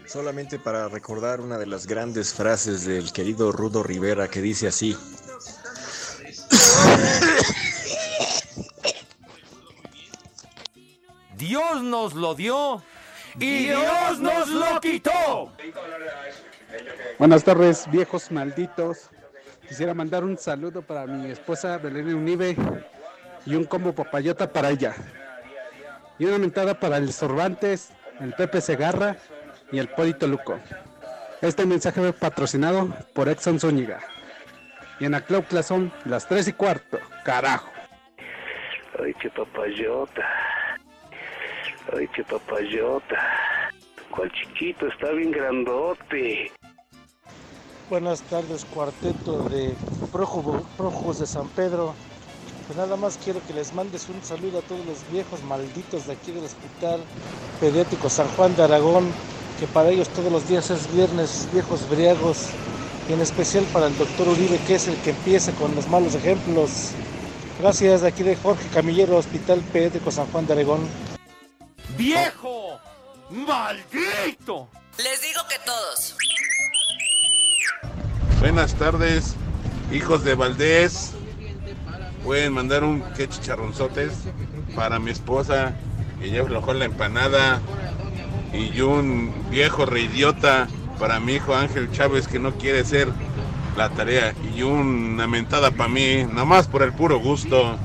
[0.08, 4.96] Solamente para recordar una de las grandes frases del querido Rudo Rivera que dice así.
[11.36, 12.82] Dios nos lo dio
[13.38, 15.52] y Dios nos lo quitó.
[17.18, 19.10] Buenas tardes, viejos malditos.
[19.68, 22.56] Quisiera mandar un saludo para mi esposa Belén Unive
[23.44, 24.96] y un combo papayota para ella.
[26.18, 27.90] Y una mentada para el Sorbantes,
[28.20, 29.18] el Pepe Segarra
[29.72, 30.58] y el Polito Luco.
[31.40, 34.00] Este mensaje fue patrocinado por Exxon Zúñiga.
[35.00, 36.98] Y en la Club son las 3 y cuarto.
[37.24, 37.68] Carajo.
[39.00, 40.22] Ay, che papayota.
[41.96, 43.16] Ay, che papayota.
[44.10, 44.88] ¿Cuál chiquito?
[44.88, 46.50] Está bien grandote.
[47.88, 49.74] Buenas tardes, cuarteto de
[50.12, 51.94] prójugos de San Pedro.
[52.66, 56.12] Pues nada más quiero que les mandes un saludo a todos los viejos malditos de
[56.12, 57.00] aquí del Hospital
[57.60, 59.10] Pediátrico San Juan de Aragón,
[59.58, 62.46] que para ellos todos los días es viernes, viejos briagos,
[63.08, 66.14] y en especial para el doctor Uribe, que es el que empieza con los malos
[66.14, 66.90] ejemplos.
[67.58, 70.88] Gracias, de aquí de Jorge Camillero, Hospital Pediátrico San Juan de Aragón.
[71.96, 72.78] ¡Viejo!
[73.30, 74.68] ¡Maldito!
[74.96, 76.14] Les digo que todos.
[78.40, 79.34] Buenas tardes,
[79.92, 81.12] hijos de Valdés.
[82.24, 84.12] Pueden mandar un que chicharronzotes
[84.76, 85.74] para mi esposa,
[86.20, 87.60] que ya aflojó la empanada.
[88.52, 93.08] Y un viejo reidiota para mi hijo Ángel Chávez, que no quiere hacer
[93.76, 94.34] la tarea.
[94.54, 97.78] Y una mentada para mí, nomás por el puro gusto.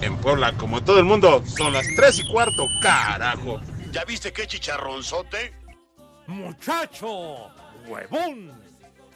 [0.00, 3.60] En Puebla, como todo el mundo, son las tres y cuarto, carajo.
[3.92, 5.52] ¿Ya viste qué chicharronzote?
[6.26, 7.50] ¡Muchacho!
[7.86, 8.52] ¡Huevón!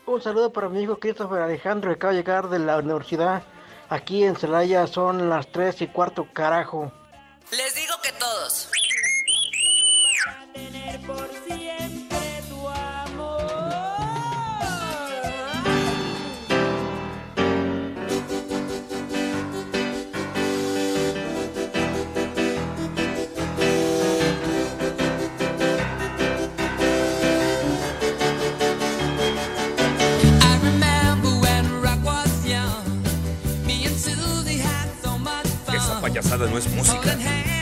[0.07, 3.43] Un saludo para mi hijo Christopher Alejandro, que acaba de llegar de la universidad.
[3.89, 6.93] Aquí en Celaya son las 3 y cuarto, carajo.
[7.51, 8.71] Les digo que todos.
[11.07, 13.51] Por siempre tu amor.
[30.41, 33.03] I remember when rock was young.
[33.67, 35.77] Me and Susie had so much fun.
[35.77, 37.54] Esa payasada no es música.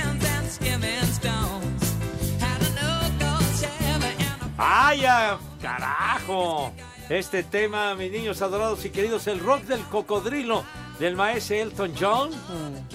[4.64, 5.38] ¡Ay, ya!
[5.60, 6.72] ¡Carajo!
[7.08, 10.64] Este tema, mis niños adorados y queridos, el rock del cocodrilo
[11.00, 12.30] del maestro Elton John.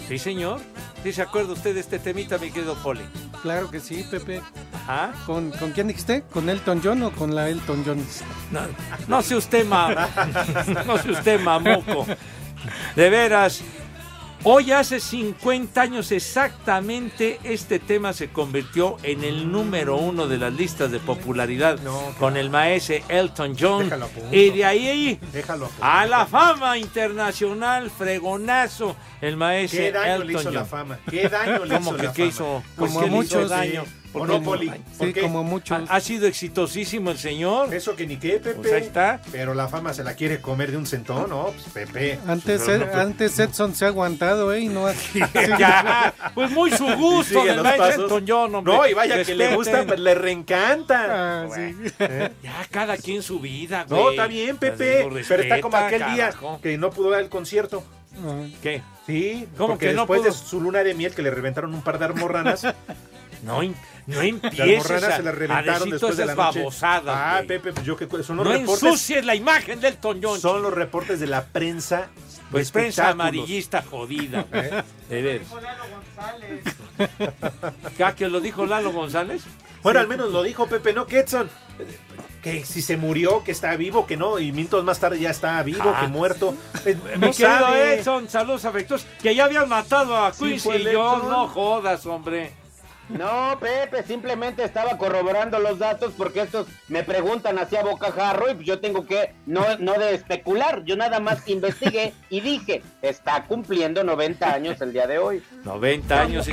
[0.07, 0.61] Sí, señor.
[1.03, 3.03] ¿Sí se acuerda usted de este temita, mi querido Poli?
[3.41, 4.41] Claro que sí, Pepe.
[4.73, 5.11] Ajá.
[5.25, 6.23] ¿Con, ¿Con quién dijiste?
[6.31, 8.05] ¿Con Elton John o con la Elton John?
[8.49, 8.61] No,
[9.09, 9.93] no sé usted, ma.
[10.85, 12.05] No sé usted, mamuco.
[12.95, 13.61] De veras.
[14.43, 20.53] Hoy hace 50 años exactamente este tema se convirtió en el número uno de las
[20.53, 21.77] listas de popularidad
[22.17, 23.91] con el maese Elton John.
[24.31, 25.19] Y de ahí
[25.81, 30.53] a la fama internacional, fregonazo, el maese ¿Qué daño Elton le hizo John.
[30.53, 30.99] la fama?
[31.09, 32.29] ¿Qué daño le ¿Cómo hizo que la qué fama?
[32.29, 32.63] hizo?
[32.77, 33.49] Pues Como que a le hizo muchos.
[33.49, 33.83] daño.
[33.83, 34.71] Porque- Monopoly.
[34.97, 35.89] ¿Por Sí, como muchos.
[35.89, 37.73] Ha, ha sido exitosísimo el señor.
[37.73, 38.53] Eso que ni qué, Pepe.
[38.55, 39.21] Pues ahí está.
[39.31, 41.45] Pero la fama se la quiere comer de un centón, ¿no?
[41.51, 42.19] Pues Pepe.
[42.27, 44.61] Antes, Pero Ed- no, pues, antes Edson se ha aguantado, ¿eh?
[44.61, 44.93] Y no ha...
[45.59, 48.03] Ya, pues muy su gusto del los maestro pasos.
[48.03, 48.73] Elton John, hombre.
[48.73, 51.43] No, y vaya que le gusta, pues le reencanta.
[51.43, 51.75] Ah, sí.
[51.99, 52.29] ¿Eh?
[52.43, 54.01] Ya, cada quien su vida, güey.
[54.03, 55.07] No, está bien, Pepe.
[55.27, 57.83] Pero está como aquel día que no pudo dar el concierto.
[58.63, 58.81] ¿Qué?
[59.05, 60.31] Sí, ¿Cómo porque que no después pudo?
[60.31, 62.63] de su luna de miel que le reventaron un par de almorranas.
[63.43, 63.73] No, no
[64.07, 67.47] Las empieces morranas a, se las a reventaron decir después de todas babosadas, Ah, güey.
[67.47, 68.83] Pepe, pues yo que son los No reportes.
[68.83, 70.39] ensucies la imagen del Toñón.
[70.39, 72.07] Son los reportes de la prensa.
[72.51, 74.45] Pues de prensa amarillista jodida.
[74.53, 74.83] ¿Eh?
[75.09, 75.41] De ver.
[77.97, 79.43] ¿Ya que lo dijo Lalo González?
[79.83, 81.05] Bueno, al menos lo dijo Pepe, ¿no?
[81.05, 81.49] Que Edson,
[82.41, 85.61] que si se murió, que está vivo, que no, y minutos más tarde ya está
[85.63, 86.01] vivo, Ah.
[86.01, 86.55] que muerto.
[86.85, 87.75] Eh, Mi querido.
[87.75, 89.07] Edson, saludos afectuosos.
[89.21, 91.17] Que ya habían matado a Sí, Quincy el Jones.
[91.23, 91.29] Edson.
[91.29, 92.51] No jodas, hombre.
[93.09, 98.67] No, Pepe, simplemente estaba corroborando los datos porque estos me preguntan hacia bocajarro y pues
[98.67, 104.03] yo tengo que no, no de especular, yo nada más investigué y dije, está cumpliendo
[104.03, 105.43] 90 años el día de hoy.
[105.63, 106.47] 90 años.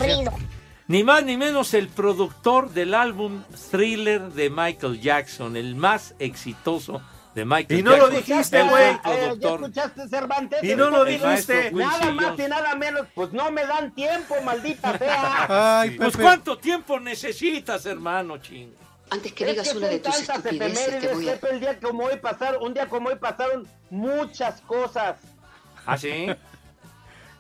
[0.87, 7.01] Ni más ni menos el productor del álbum Thriller de Michael Jackson, el más exitoso
[7.35, 8.85] de Michael Y no lo dijiste, güey.
[8.85, 9.61] Eh, ¿Ya productor.
[9.61, 10.62] escuchaste Cervantes?
[10.64, 11.70] Y no lo dijiste.
[11.73, 15.81] Nada más y nada menos, pues no me dan tiempo, maldita sea.
[15.81, 16.16] Ay, Pues.
[16.16, 18.73] ¿cuánto tiempo necesitas, hermano, ching?
[19.11, 21.35] Antes que Es digas que una de tus estupideces, te voy a...
[21.51, 25.16] El día como hoy pasaron, un día como hoy pasaron muchas cosas.
[25.87, 26.27] ¿Ah, sí?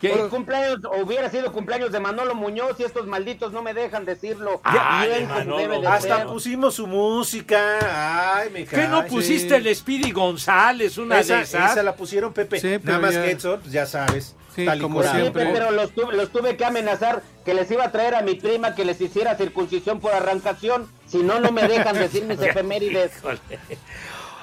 [0.06, 4.60] El cumpleaños, hubiera sido cumpleaños de Manolo Muñoz y estos malditos no me dejan decirlo
[4.64, 5.56] de bien como Manolo.
[5.58, 6.26] debe de Hasta ser.
[6.26, 8.36] pusimos su música.
[8.36, 11.72] Ay, me ¿Qué no pusiste el Speedy González, una Esa, de esas?
[11.72, 12.60] esa la pusieron, Pepe.
[12.60, 14.34] Sí, Nada más que Edson, pues, ya sabes.
[14.54, 15.50] Sí, tal y como siempre.
[15.52, 18.76] pero los tuve, los tuve que amenazar que les iba a traer a mi prima
[18.76, 20.88] que les hiciera circuncisión por arrancación.
[21.06, 23.10] Si no, no me dejan decir mis efemérides.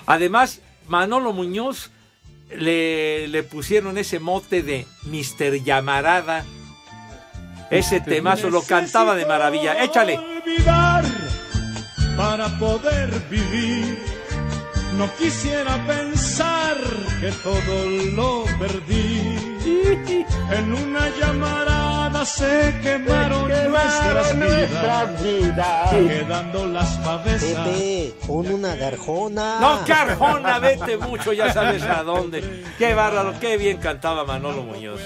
[0.06, 1.92] Además, Manolo Muñoz
[2.58, 5.64] le, le pusieron ese mote de Mr.
[5.64, 6.46] Llamarada.
[7.70, 9.84] Ese temazo lo cantaba de maravilla.
[9.84, 10.20] Échale.
[12.18, 13.98] para poder vivir.
[14.98, 16.78] No quisiera pensar
[17.22, 19.38] que todo lo perdí.
[20.52, 25.90] En una llamarada se quemaron, nuestras vidas, vidas.
[25.90, 27.68] quedando las pavesas.
[28.28, 29.60] con una garjona.
[29.60, 32.64] No, Carjona, vete mucho, ya sabes a dónde.
[32.78, 35.02] Qué bárbaro, qué bien cantaba Manolo Muñoz.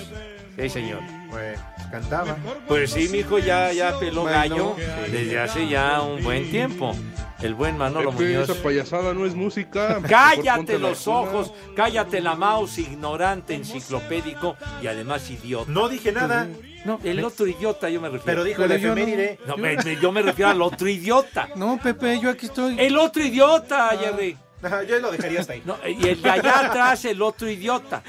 [0.58, 0.99] Sí, señor.
[1.30, 1.60] Pues,
[1.91, 2.38] cantaba.
[2.67, 5.12] Pues sí, mi hijo ya, ya peló Bueno, gallo sí.
[5.12, 6.95] desde hace ya un buen tiempo.
[7.41, 8.49] El buen Manolo Pepe, Muñoz.
[8.49, 10.01] esa payasada no es música.
[10.10, 15.69] Cállate los ojos, cállate la mouse, ignorante, enciclopédico y además idiota.
[15.69, 16.47] No dije nada.
[16.86, 18.26] No, el otro idiota yo me refiero.
[18.26, 19.39] Pero dijo Pero el efeméride.
[19.48, 21.50] No, me- me- yo me refiero al otro idiota.
[21.56, 22.80] No, Pepe, yo aquí estoy.
[22.80, 24.38] El otro idiota, Jerry.
[24.63, 25.62] Ajá, yo lo dejaría hasta ahí.
[25.65, 28.02] No, y el de allá atrás, el otro idiota.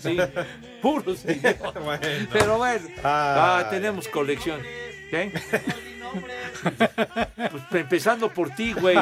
[0.00, 0.18] Sí,
[0.82, 1.74] puros idiotas.
[1.82, 2.00] Bueno.
[2.32, 4.60] Pero bueno, ah, tenemos colección.
[4.60, 5.32] ¿ok?
[7.50, 8.96] Pues empezando por ti, güey.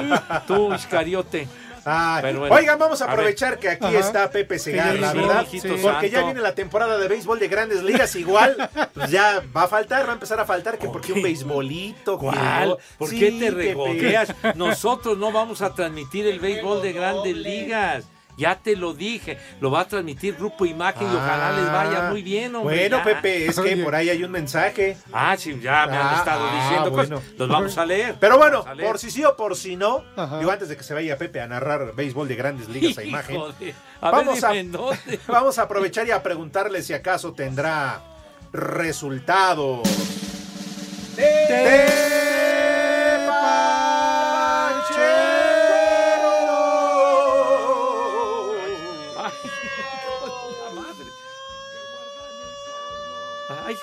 [0.47, 1.47] Tú, Iscariote.
[1.85, 3.99] Bueno, Oigan, vamos a aprovechar que aquí Ajá.
[3.99, 5.47] está Pepe Segarra, ya ¿verdad?
[5.83, 8.57] Porque ya viene la temporada de béisbol de grandes ligas igual.
[8.95, 12.19] Pues ya va a faltar, va a empezar a faltar que porque un beisbolito.
[12.19, 12.77] ¿Cuál?
[12.99, 14.33] ¿Por Sí, qué te regodeas?
[14.55, 18.05] Nosotros no vamos a transmitir el béisbol de grandes ligas.
[18.37, 19.39] Ya te lo dije.
[19.61, 22.77] Lo va a transmitir Grupo Imagen y ojalá les vaya muy bien, hombre.
[22.89, 23.05] Bueno, ya.
[23.05, 24.97] Pepe, es que por ahí hay un mensaje.
[25.13, 27.17] Ah, sí, ya me han Ah, estado ah, diciendo bueno.
[27.17, 27.33] cosas.
[27.39, 28.17] Los vamos a leer.
[28.19, 28.89] Pero bueno, leer.
[28.89, 30.39] por si sí o por si no, Ajá.
[30.39, 33.37] digo antes de que se vaya Pepe a narrar béisbol de grandes ligas a imagen,
[33.37, 35.21] Hijo de- A Vamos ver, a- dime en dónde.
[35.29, 38.01] vamos a aprovechar y a preguntarle si acaso tendrá
[38.53, 39.83] resultados.
[41.17, 42.12] de.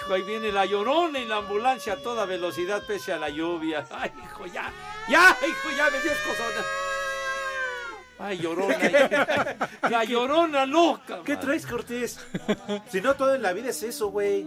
[0.09, 3.85] Hijo, ahí viene la llorona y la ambulancia a toda velocidad pese a la lluvia.
[3.91, 4.71] Ay, hijo, ya.
[5.07, 6.65] Ya, hijo, ya me dio escozona.
[8.21, 8.77] Ay, llorona.
[9.89, 11.21] La llorona loca.
[11.23, 11.45] ¿Qué madre.
[11.47, 12.19] traes, Cortés?
[12.91, 14.45] Si no, todo en la vida es eso, güey.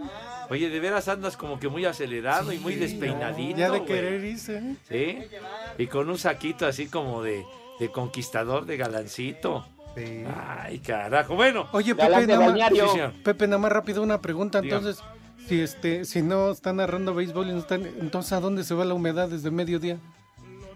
[0.49, 3.57] Oye, de veras andas como que muy acelerado y muy despeinadito.
[3.57, 3.85] Ya de güey.
[3.85, 4.57] querer irse.
[4.57, 4.75] ¿eh?
[4.89, 5.37] Sí.
[5.83, 7.43] Y con un saquito así como de,
[7.79, 9.65] de conquistador, de galancito.
[9.95, 11.35] Ay, carajo.
[11.35, 11.67] Bueno.
[11.71, 12.99] Oye, Pepe, nada más, Sí.
[13.23, 14.59] Pepe, nada más rápido una pregunta.
[14.59, 14.99] Entonces,
[15.47, 18.85] si este, si no están narrando béisbol y no están, entonces ¿a dónde se va
[18.85, 19.97] la humedad desde mediodía?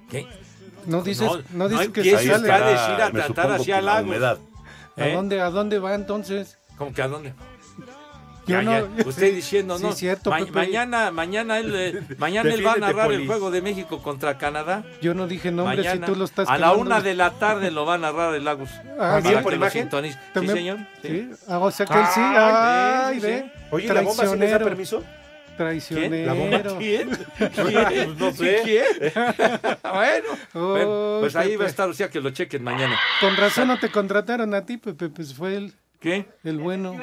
[0.10, 0.26] ¿Qué?
[0.86, 2.52] No dices, No, no, dices no que se sale.
[2.52, 4.12] a decir a tratar hacia el lago.
[4.14, 5.14] ¿A ¿Eh?
[5.14, 6.58] dónde, a dónde va entonces?
[6.78, 7.34] ¿Cómo que a dónde?
[8.48, 9.92] Yo Ya, no- ya, Usted diciendo, Sí, no.
[9.92, 10.52] cierto, Ma- Pepe.
[10.52, 14.84] mañana, mañana él, eh, mañana él va a narrar el juego de México contra Canadá.
[15.02, 16.82] Yo no dije nombre si Mañana, tú lo estás a la quemando.
[16.82, 18.70] una de la tarde lo va a narrar el Lagos.
[19.00, 19.30] Ah, ¿sí?
[19.30, 19.90] que ¿Por imagen?
[19.92, 20.56] Sí, ¿También?
[20.56, 20.78] señor.
[21.02, 21.30] Sí.
[21.48, 22.22] Ah, o sea que él sí.
[22.24, 23.52] Ah, Ay, sí, ve.
[23.54, 23.62] sí.
[23.72, 25.04] Oye, ¿la bomba sí les da permiso?
[25.58, 26.26] Traicionero.
[26.28, 26.78] ¿La bomba?
[26.78, 27.10] ¿Quién?
[27.38, 28.62] Pues no sé.
[28.64, 28.86] ¿Quién?
[29.84, 31.58] bueno, Oh, bueno, pues ahí Pepe.
[31.58, 32.98] va a estar, o sea que lo chequen mañana.
[33.20, 35.74] Con razón no te contrataron a ti, Pepe, pues fue el...
[36.00, 36.26] ¿Qué?
[36.44, 36.96] El bueno.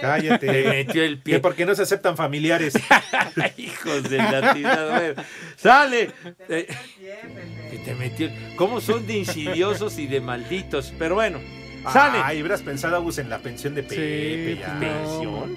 [0.00, 0.46] Cállate.
[0.46, 1.34] Te metió el pie.
[1.34, 2.74] Que porque no se aceptan familiares.
[3.56, 4.98] Hijos de la tirada.
[5.00, 5.22] Bueno,
[5.56, 6.10] Sale.
[6.48, 6.66] Eh,
[7.70, 8.30] que te metió.
[8.56, 10.92] ¿Cómo son de insidiosos y de malditos?
[10.98, 11.40] Pero bueno,
[11.92, 12.18] sale.
[12.22, 14.58] Ay, hubieras pensado, Agus, en la pensión de Pepe.
[14.60, 14.78] ya.
[14.78, 15.56] ¿Pensión?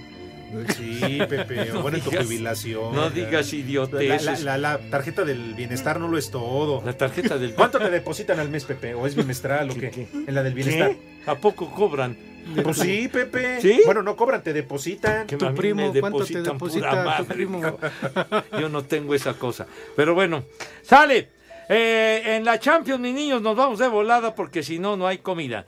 [0.76, 1.66] Sí, Pepe.
[1.74, 2.96] No bueno, en tu jubilación.
[2.96, 4.42] no digas idioteces.
[4.44, 6.82] La, la- la tarjeta del bienestar no lo es todo.
[6.84, 8.96] La tarjeta del ¿Cuánto te depositan al mes, Pepe?
[8.96, 10.08] ¿O es bimestral o qué?
[10.26, 10.90] En la del bienestar.
[10.94, 11.30] ¿Qué?
[11.30, 12.18] ¿A poco cobran?
[12.64, 13.62] Pues sí, Pepe.
[13.62, 13.82] ¿Sí?
[13.86, 15.28] Bueno, no cobran, te depositan.
[15.28, 18.42] Que depositan pura madre, cabrón.
[18.60, 19.68] Yo no tengo esa cosa.
[19.96, 20.44] Pero bueno,
[20.82, 21.30] sale.
[21.72, 25.20] Eh, en la Champions, mis niños, nos vamos de volada porque si no, no hay
[25.20, 25.68] comida.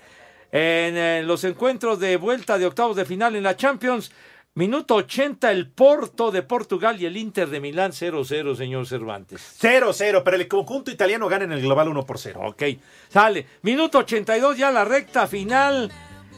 [0.52, 4.12] En, eh, los encuentros de vuelta de octavos de final en la Champions,
[4.56, 9.58] minuto 80, el Porto de Portugal y el Inter de Milán 0-0, señor Cervantes.
[9.62, 12.42] 0-0, pero el conjunto italiano gana en el global 1 por 0.
[12.46, 12.64] Ok,
[13.08, 13.46] sale.
[13.62, 15.92] Minuto 82, ya la recta final.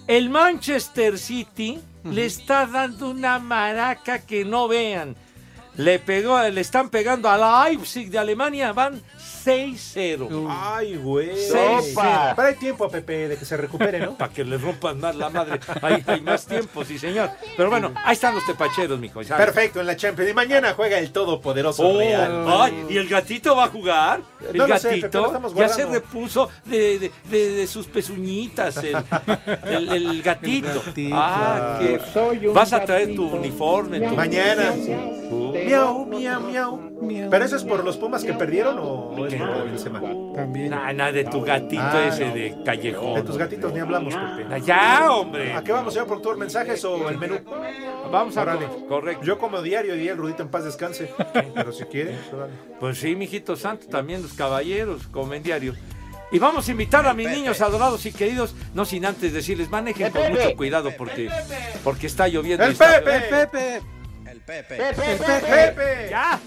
[0.08, 5.16] El Manchester City le está dando una maraca que no vean.
[5.78, 9.02] Le pegó, le están pegando a Leipzig de Alemania, van
[9.46, 10.48] 6-0.
[10.50, 11.32] Ay, güey.
[11.48, 12.34] Sopa.
[12.36, 14.14] Pero hay tiempo, Pepe, de que se recupere, ¿no?
[14.18, 15.60] Para que le rompan más la madre.
[15.82, 17.30] Hay, hay más tiempo, sí, señor.
[17.58, 19.24] Pero bueno, ahí están los tepacheros, mijo.
[19.24, 19.46] ¿sabes?
[19.46, 20.32] Perfecto, en la Champions.
[20.32, 22.46] Y mañana juega el todopoderoso Oh, Real.
[22.48, 24.22] ay, ¿Y el gatito va a jugar?
[24.52, 27.88] El No lo sé, Pepe, gatito lo ya se repuso de, de- de- de sus
[27.88, 28.78] pezuñitas.
[28.78, 28.96] El,
[29.66, 30.82] el- el gatito.
[31.12, 34.00] Ah, que vas a traer tu uniforme.
[34.00, 34.72] tu- Mañana.
[34.74, 35.43] Uh.
[35.78, 36.42] Miau, miau,
[37.02, 37.30] miau.
[37.30, 40.02] ¿Pero eso es por los Pumas que perdieron o es por Benzema?
[40.36, 40.70] También.
[40.70, 42.34] Nada de tu gatito Ah, ese no.
[42.34, 43.16] de callejón.
[43.16, 44.62] De tus gatitos ni hablamos, Pepe.
[44.62, 45.54] Ya, hombre.
[45.54, 46.38] ¿A qué vamos, señor productor?
[46.38, 47.40] ¿Mensajes o el menú?
[48.12, 48.68] Vamos a Órale.
[48.88, 49.24] Correcto.
[49.26, 51.12] Yo como diario diría el Rudito en paz descanse.
[51.56, 52.50] Pero si quiere, pues.
[52.80, 55.74] Pues sí, mijito santo, también los caballeros comen diario.
[56.32, 60.12] Y vamos a invitar a mis niños adorados y queridos, no sin antes decirles, manejen
[60.12, 61.30] con mucho cuidado porque,
[61.84, 62.64] porque está lloviendo.
[62.64, 63.82] y ¡El está- Pepe!
[64.46, 64.76] Pepe.
[64.76, 64.96] Pepe.
[64.96, 66.10] Pepe, Pepe.
[66.10, 66.40] ¡Ya!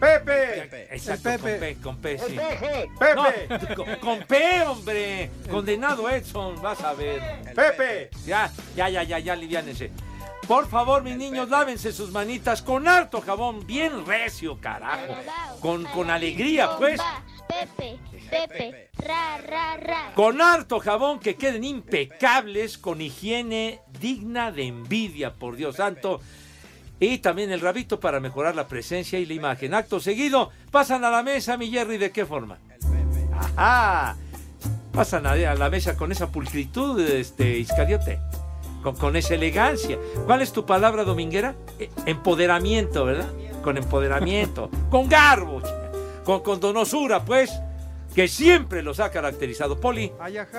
[0.00, 0.88] Pepe.
[0.90, 1.74] Exacto, El con Pepe.
[1.74, 2.36] P, con P, sí.
[2.98, 3.14] Pepe.
[3.14, 5.30] No, con, con P, hombre.
[5.48, 7.22] Condenado Edson, vas a ver.
[7.54, 8.10] Pepe.
[8.26, 9.92] Ya, ya, ya, ya, ya, aliviánense.
[10.48, 15.14] Por favor, mis niños, lávense sus manitas con harto jabón, bien recio, carajo.
[15.60, 17.00] Con, con alegría, pues.
[17.48, 20.12] Pepe, Pepe, ra, ra, ra.
[20.16, 26.20] Con harto jabón que queden impecables, con higiene digna de envidia, por Dios santo.
[27.02, 29.74] Y también el rabito para mejorar la presencia y la imagen.
[29.74, 32.58] Acto seguido, pasan a la mesa, mi Jerry, ¿de qué forma?
[33.56, 34.16] Ajá.
[34.92, 38.20] Pasan a, la mesa con esa pulcritud, este, Iscariote.
[38.84, 39.98] Con, con esa elegancia.
[40.26, 41.56] ¿Cuál es tu palabra dominguera?
[41.80, 43.32] Eh, Empoderamiento, ¿verdad?
[43.64, 44.70] Con empoderamiento.
[44.90, 45.60] con garbo.
[46.22, 47.50] Con, con donosura, pues.
[48.14, 49.80] Que siempre los ha caracterizado.
[49.80, 50.12] Poli,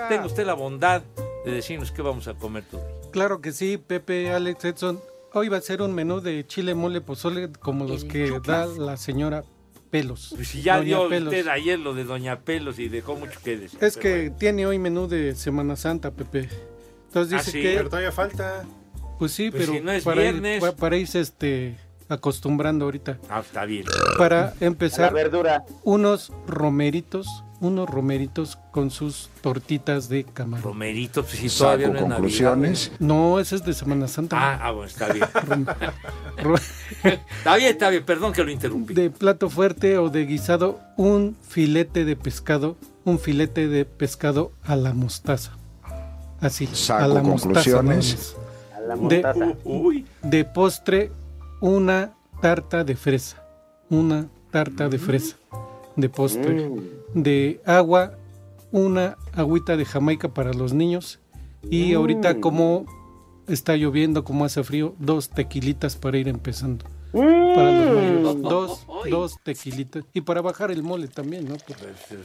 [0.09, 1.03] tenga usted la bondad
[1.45, 2.81] de decirnos qué vamos a comer tú.
[3.11, 5.12] Claro que sí, Pepe, Alex, Edson.
[5.33, 8.97] Hoy va a ser un menú de chile mole pozole como los que da la
[8.97, 9.43] señora
[9.89, 10.31] Pelos.
[10.35, 11.33] Pues si ya Doña dio Pelos.
[11.33, 13.79] usted ayer lo de Doña Pelos y dejó mucho que decir.
[13.83, 14.35] Es que bueno.
[14.37, 16.49] tiene hoy menú de Semana Santa, Pepe.
[17.07, 18.63] Entonces Ah, dice sí, que Pero todavía falta.
[19.17, 20.55] pues sí, Pues pero si no es para, viernes.
[20.55, 21.77] Ir, pa- para irse este
[22.09, 23.17] acostumbrando ahorita.
[23.29, 23.85] Ah, está bien.
[24.19, 25.63] Para La empezar verdura.
[25.83, 27.27] unos romeritos,
[27.63, 30.63] unos romeritos con sus tortitas de camarón.
[30.63, 32.57] Romerito, pues si todavía no es Navidad.
[32.99, 34.37] No, ese es de Semana Santa.
[34.37, 35.25] Ah, ah, bueno, está bien.
[37.03, 38.93] Está bien, está bien, perdón que lo interrumpí.
[38.93, 44.75] de plato fuerte o de guisado, un filete de pescado, un filete de pescado a
[44.75, 45.57] la mostaza.
[46.39, 47.41] Así, Saco a la mostaza.
[47.47, 48.37] conclusiones.
[48.71, 48.95] nada A la.
[49.07, 49.57] De, mostaza.
[49.65, 51.11] Uy, de postre,
[51.61, 53.43] una tarta de fresa.
[53.89, 55.35] Una tarta de fresa.
[55.95, 56.69] De postre.
[57.13, 58.17] De agua,
[58.71, 61.19] una agüita de Jamaica para los niños.
[61.69, 62.85] Y ahorita, como
[63.47, 66.85] está lloviendo, como hace frío, dos tequilitas para ir empezando.
[67.11, 68.23] Para los moleros.
[68.41, 70.03] Dos, dos tequilitas.
[70.13, 71.55] Y para bajar el mole también, ¿no?
[71.55, 71.77] Pues,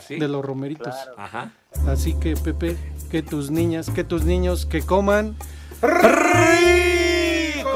[0.07, 0.19] sí.
[0.19, 0.95] De los romeritos.
[1.17, 1.53] Ajá.
[1.87, 2.77] Así que, Pepe,
[3.11, 5.37] que tus niñas, que tus niños que coman
[5.83, 7.69] ¡Rico!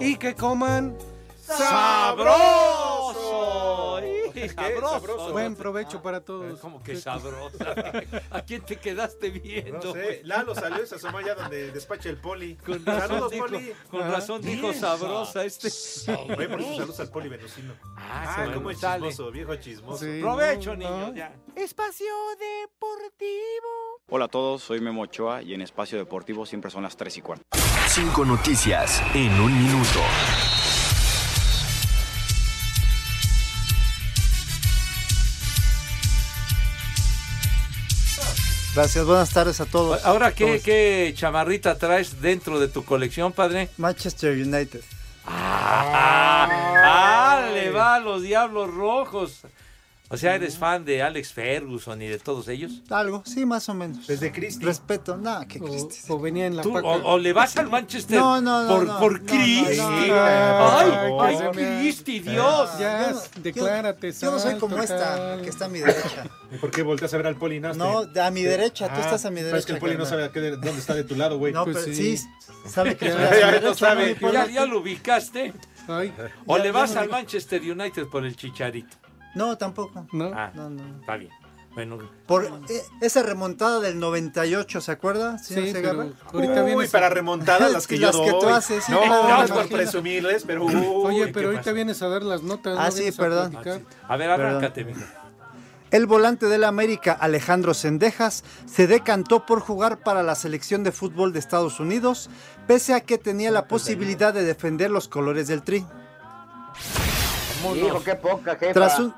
[0.00, 0.94] y que coman
[1.40, 3.05] ¡Sabroso!
[4.46, 5.32] ¡Ih, ¡Sabroso!
[5.32, 6.58] Buen provecho para todos.
[6.60, 7.74] Como que sabrosa.
[8.30, 9.78] ¿A quién te quedaste viendo?
[9.88, 12.56] No sé, Lalo salió y se asomó allá donde despacha el poli.
[12.56, 13.72] Con razón Saludos, dijo, poli.
[13.90, 15.68] con razón dijo sabrosa este.
[16.36, 17.74] Oye, por eso saludos al poli venecino.
[17.96, 20.04] Ah, Ah, sí, cómo es chismoso, viejo chismoso.
[20.04, 21.14] Sí, Provecho, no, niño, no.
[21.14, 21.32] ya.
[21.54, 22.06] Espacio
[22.38, 24.00] Deportivo.
[24.08, 27.22] Hola a todos, soy Memo Ochoa y en Espacio Deportivo siempre son las 3 y
[27.22, 27.44] cuarto.
[27.88, 30.00] Cinco noticias en un minuto.
[38.76, 40.04] Gracias, buenas tardes a todos.
[40.04, 43.70] Ahora, ¿qué, ¿Cómo ¿qué chamarrita traes dentro de tu colección, padre?
[43.78, 44.82] Manchester United.
[45.24, 46.46] Ah,
[46.84, 49.40] ah, le va a los Diablos Rojos.
[50.08, 52.80] O sea, ¿eres fan de Alex Ferguson y de todos ellos?
[52.90, 54.06] Algo, sí, más o menos.
[54.06, 54.64] Desde Cristi.
[54.64, 55.96] Respeto, nada, que Cristi.
[56.08, 56.86] O, o venía en la ¿Tú, paca.
[56.86, 59.76] o, o le vas al Manchester No, no, no, por, no, por Cristi?
[59.78, 60.14] no, no,
[60.78, 62.70] ¡Ay, no, ay, no, Cristi, Dios!
[62.78, 64.12] Ya, Yo no- declárate.
[64.12, 65.42] Yo no soy como esta, tal.
[65.42, 66.24] que está a mi derecha.
[66.52, 67.58] ¿Y por qué volteas a ver al poli?
[67.58, 69.80] No, No, a mi derecha, tú Ah, estás a mi pero Es que el derecha,
[69.80, 71.52] poli no sabe a qué de- dónde está de tu lado, güey.
[71.52, 72.16] No, Pues pero sí.
[72.16, 72.24] sí,
[72.68, 74.16] sabe que Ya, no derecha, sabe.
[74.32, 75.52] ¿Ya, ya lo ubicaste?
[75.88, 76.12] Ay,
[76.46, 77.08] ¿O Ya, le vas al.
[77.08, 78.96] Manchester United por el chicharito?
[79.36, 80.06] No, tampoco.
[80.12, 80.32] no.
[80.34, 81.00] Ah, No, no.
[81.00, 81.30] está bien.
[81.74, 85.36] Bueno, Por eh, esa remontada del 98, ¿se acuerda?
[85.36, 85.90] Sí, pero
[86.32, 86.90] ahorita Uy, vienes.
[86.90, 90.44] para remontadas las que yo Las que tú haces, sí, no, claro, no por presumirles,
[90.46, 91.72] pero uy, Oye, ¿qué pero ahorita pasa?
[91.72, 92.78] vienes a dar las notas.
[92.80, 92.90] Ah, ¿no?
[92.92, 93.50] sí, Vienes a perdón.
[93.50, 93.80] platicar.
[94.08, 95.00] a ver, arráncate, mijo.
[95.90, 101.34] El volante del América, Alejandro Sendejas, se decantó por jugar para la selección de fútbol
[101.34, 102.28] de Estados Unidos,
[102.66, 105.84] pese a que tenía la posibilidad de defender los colores del Tri.
[107.74, 108.72] Hijo, qué poca, jefa.
[108.72, 109.14] Tras un,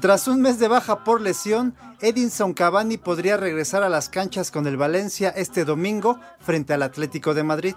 [0.00, 4.66] tras un mes de baja por lesión, Edinson Cavani podría regresar a las canchas con
[4.66, 7.74] el Valencia este domingo frente al Atlético de Madrid.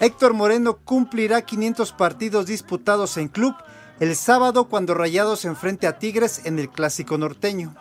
[0.00, 3.54] Héctor Moreno cumplirá 500 partidos disputados en club
[3.98, 7.74] el sábado cuando Rayados enfrente a Tigres en el Clásico Norteño.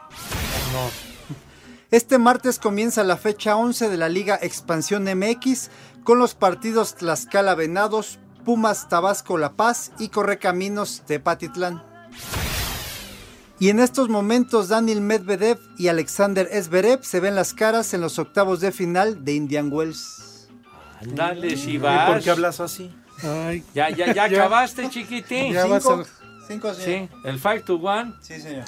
[1.91, 5.69] Este martes comienza la fecha 11 de la Liga Expansión MX
[6.03, 11.83] con los partidos Tlaxcala Venados, Pumas Tabasco La Paz y Correcaminos Tepatitlán.
[13.59, 18.19] Y en estos momentos Daniel Medvedev y Alexander Zverev se ven las caras en los
[18.19, 20.47] octavos de final de Indian Wells.
[21.01, 22.09] Ándale, si ¿Y vas.
[22.11, 22.91] por qué hablas así?
[23.23, 24.37] Ay, Ya, ya, ya Ya.
[24.45, 25.53] acabaste, chiquitín.
[25.53, 26.03] Ya vas a-
[26.47, 28.13] Cinco, Sí, el 5 to 1.
[28.21, 28.65] Sí, señor.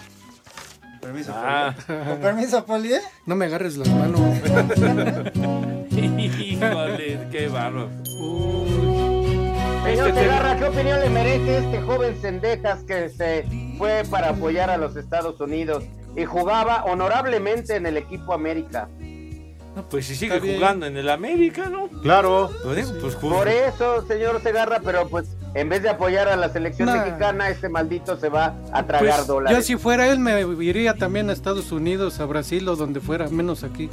[0.99, 1.75] Permiso, Ah.
[1.85, 2.93] Con permiso, Poli.
[2.93, 3.01] ¿eh?
[3.27, 4.19] no me agarres las manos.
[5.91, 7.89] Híjole, qué bárbaro.
[9.87, 13.45] Señor Este Segarra, ¿qué opinión le merece este joven Sendejas que se
[13.77, 15.83] fue para apoyar a los Estados Unidos
[16.15, 18.89] y jugaba honorablemente en el equipo América?
[19.75, 21.87] No, pues si sigue jugando en el América, ¿no?
[22.01, 22.49] Claro.
[22.63, 26.87] Pues, pues, Por eso, señor Segarra, pero pues en vez de apoyar a la selección
[26.89, 27.05] Nah.
[27.05, 29.57] mexicana, este maldito se va a tragar Pues, dólares.
[29.57, 33.27] yo si fuera él me iría también a Estados Unidos, a Brasil o donde fuera,
[33.29, 33.89] menos aquí.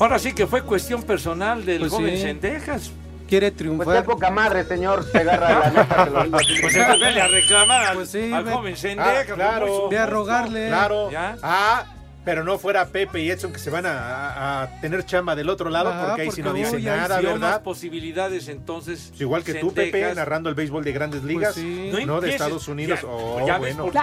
[0.00, 2.22] Ahora sí que fue cuestión personal del Pues joven sí.
[2.22, 2.90] Sendejas.
[3.28, 4.04] Quiere Pues qué triunfar.
[4.04, 6.46] poca madre, señor Segarra, la neta se lo digo así.
[6.62, 8.74] Pues entonces vele a reclamar al, Pues sí, al ve- joven.
[8.98, 9.88] Ah, claro.
[9.90, 10.68] Ve a rogarle.
[10.68, 11.10] Claro.
[11.10, 11.36] Ya.
[11.42, 11.84] Ah,
[12.24, 15.48] pero no fuera Pepe y Edson que se van a, a- a tener chamba del
[15.48, 17.62] otro lado Ah, porque ahí sí no porque dice nada, Dio más ¿verdad?
[17.62, 19.06] posibilidades entonces.
[19.10, 21.90] Pues igual que tú, Pepe, narrando el béisbol de grandes ligas, sí.
[21.92, 22.32] no, de empieces.
[22.32, 23.00] Estados Unidos.
[23.02, 23.90] Ya, Oh, ya bueno.
[23.90, 23.98] que-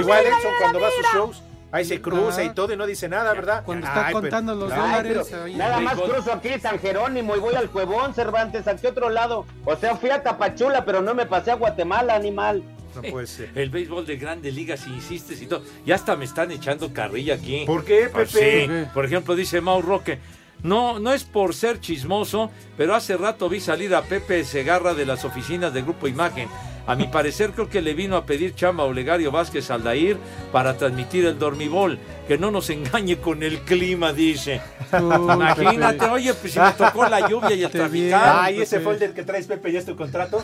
[0.00, 1.42] Igual Edson cuando va a sus shows,
[1.72, 2.54] ahí se cruza y Ah.
[2.54, 3.64] todo y no dice nada, ¿verdad?
[3.64, 5.28] Cuando está Ay, pero- contando los Ay, Ay, dólares.
[5.30, 9.10] pero nada más cruzo aquí San Jerónimo y voy al Cuevón, Cervantes, ¿a qué otro
[9.10, 9.46] lado?
[9.64, 12.62] O sea, fui a Tapachula, pero no me pasé a Guatemala, animal.
[12.94, 13.50] No puede ser.
[13.54, 15.62] El béisbol de grandes ligas, si insistes y todo.
[15.86, 17.64] Ya hasta me están echando carrilla aquí.
[17.66, 18.66] ¿Por qué, Pues Pepe?
[18.84, 18.90] sí.
[18.92, 20.18] Por ejemplo, dice Mau Roque.
[20.62, 25.06] No, no es por ser chismoso, pero hace rato vi salir a Pepe Segarra de
[25.06, 26.48] las oficinas de Grupo Imagen.
[26.86, 30.16] A mi parecer creo que le vino a pedir chamba a Olegario Vázquez Aldair
[30.50, 31.98] para transmitir el dormibol.
[32.26, 34.60] Que no nos engañe con el clima, dice.
[34.92, 36.10] Uy, Imagínate, Pepe.
[36.10, 38.36] oye, pues si me tocó la lluvia y el traficar.
[38.40, 40.42] Ay, ese fue el del que traes, Pepe, ¿ya es tu contrato?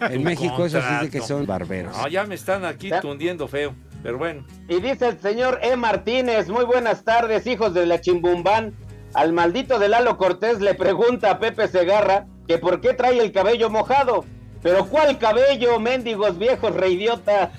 [0.00, 1.96] En México eso sí de que son barberos.
[1.96, 3.00] No, ya me están aquí ¿Ya?
[3.00, 3.74] tundiendo feo.
[4.02, 4.44] Pero bueno.
[4.68, 5.76] Y dice el señor E.
[5.76, 8.74] Martínez, muy buenas tardes, hijos de la chimbumbán.
[9.12, 13.32] Al maldito de Lalo Cortés le pregunta a Pepe Segarra que por qué trae el
[13.32, 14.24] cabello mojado.
[14.62, 17.52] Pero ¿cuál cabello, mendigos viejos, reidiota?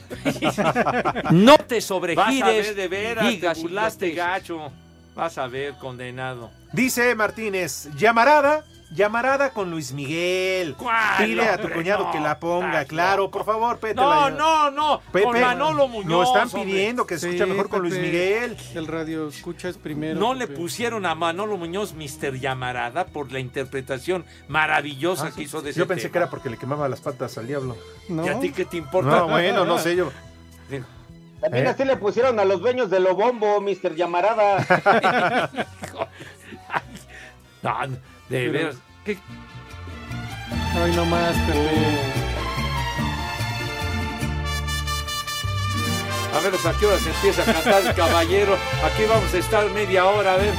[1.32, 4.72] No te sobregires Vas a ver de veras, digas te burlaste gacho.
[5.16, 6.52] Vas a ver, condenado.
[6.72, 10.76] Dice Martínez, llamarada, llamarada con Luis Miguel.
[11.18, 11.76] Pide a tu hombre?
[11.76, 13.96] cuñado No, que la ponga, claro, por favor, Pepe.
[13.96, 15.02] No, no, no.
[15.12, 16.10] Con Manolo Muñoz.
[16.10, 16.64] Lo están hombre.
[16.64, 18.58] pidiendo que se escuche mejor con Luis Pepe, Miguel.
[18.76, 20.20] El radio escucha es primero.
[20.20, 20.60] No le Pepe.
[20.60, 22.40] pusieron a Manolo Muñoz Mr.
[22.40, 26.12] Llamarada por la interpretación maravillosa Ah, que hizo de ese Yo pensé tema.
[26.14, 27.78] que era porque le quemaba las patas al diablo.
[28.10, 28.26] No.
[28.26, 29.10] ¿Y a ti qué te importa?
[29.12, 30.12] No, bueno, no sé yo.
[31.42, 31.70] También ¿Eh?
[31.70, 33.96] así le pusieron a los dueños de Lobombo, Mr.
[33.96, 35.50] Llamarada.
[37.64, 37.78] No,
[38.32, 38.76] de Pero- veras.
[39.06, 39.18] ¿Qué?
[40.76, 42.02] Ay, no más, Pepe.
[46.34, 48.58] A ver, ¿a qué hora se empieza a cantar el caballero?
[48.86, 50.54] Aquí vamos a estar media hora, a ver.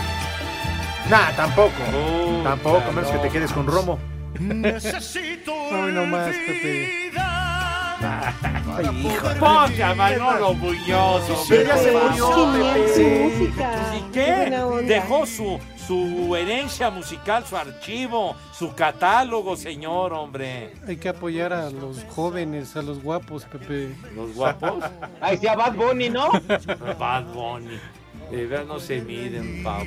[1.10, 1.72] Nah, tampoco.
[1.94, 3.98] Oh, tampoco, a menos que te quedes con Romo.
[4.38, 7.10] Ay, no más, Pepe.
[8.76, 9.28] Ay, hijo.
[9.40, 11.22] Ponte a Manolo Muñoz.
[11.48, 13.50] Pero ya se murió, Pepe.
[13.96, 14.84] ¿Y qué?
[14.84, 20.72] Dejó su, su herencia musical, su archivo, su catálogo, señor, hombre.
[20.86, 23.94] Hay que apoyar a los jóvenes, a los guapos, Pepe.
[24.14, 24.84] Los guapos.
[25.20, 26.30] Ay, sí, a Bad Bunny, ¿no?
[26.98, 27.78] Bad Bunny.
[28.30, 29.86] De verdad no se miden, pavos.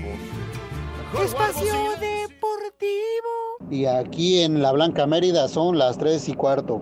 [1.24, 3.72] Espacio Deportivo.
[3.72, 6.82] Y aquí en la Blanca Mérida son las 3 y cuarto.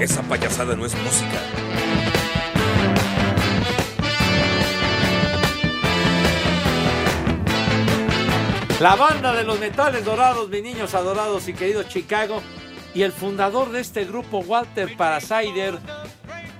[0.00, 1.38] Esa payasada no es música.
[8.80, 12.40] La banda de los metales dorados, mis niños adorados y queridos Chicago,
[12.94, 15.78] y el fundador de este grupo, Walter Parasider,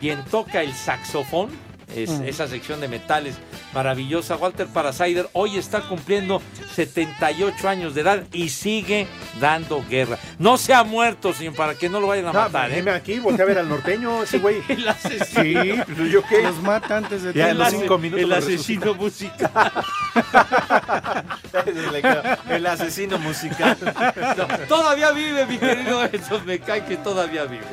[0.01, 1.49] quien toca el saxofón,
[1.97, 2.24] es Mm.
[2.24, 3.36] esa sección de metales
[3.73, 4.37] maravillosa.
[4.37, 6.41] Walter Parasider hoy está cumpliendo
[6.75, 9.07] 78 años de edad y sigue
[9.41, 10.18] dando guerra.
[10.39, 12.77] No se ha muerto, señor, para que no lo vayan a No, matar, ¿eh?
[12.77, 14.62] dime aquí, voltea a ver al norteño, ese güey.
[14.68, 15.62] El asesino.
[15.62, 16.43] Sí, pues yo qué.
[16.43, 19.51] Los mata antes de Ya los cinco minutos el asesino musical.
[22.49, 23.77] El asesino musical.
[24.37, 27.64] No, todavía vive, mi querido Eso me cae que todavía vive.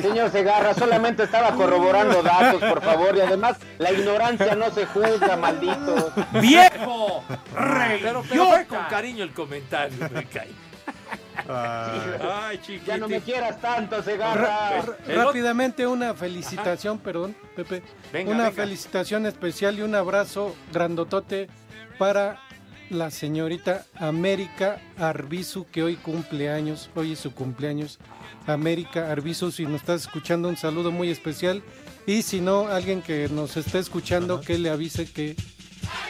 [0.00, 3.16] Señor Segarra, solamente estaba corroborando datos, por favor.
[3.16, 6.12] Y además, la ignorancia no se juzga, malditos.
[6.40, 7.24] ¡Viejo!
[7.54, 10.50] Pero, pero fue con cariño el comentario, me cae.
[11.48, 12.80] Ay.
[12.86, 14.82] Ya no me quieras tanto, Segarra.
[15.06, 17.82] Rápidamente una felicitación, perdón, Pepe.
[18.12, 18.62] Venga, una venga.
[18.62, 21.48] felicitación especial y un abrazo grandotote
[21.98, 22.40] para
[22.92, 27.98] la señorita América Arbizu, que hoy cumple años, hoy es su cumpleaños.
[28.46, 31.62] América Arbizu, si nos estás escuchando, un saludo muy especial.
[32.06, 35.36] Y si no, alguien que nos esté escuchando, que le avise que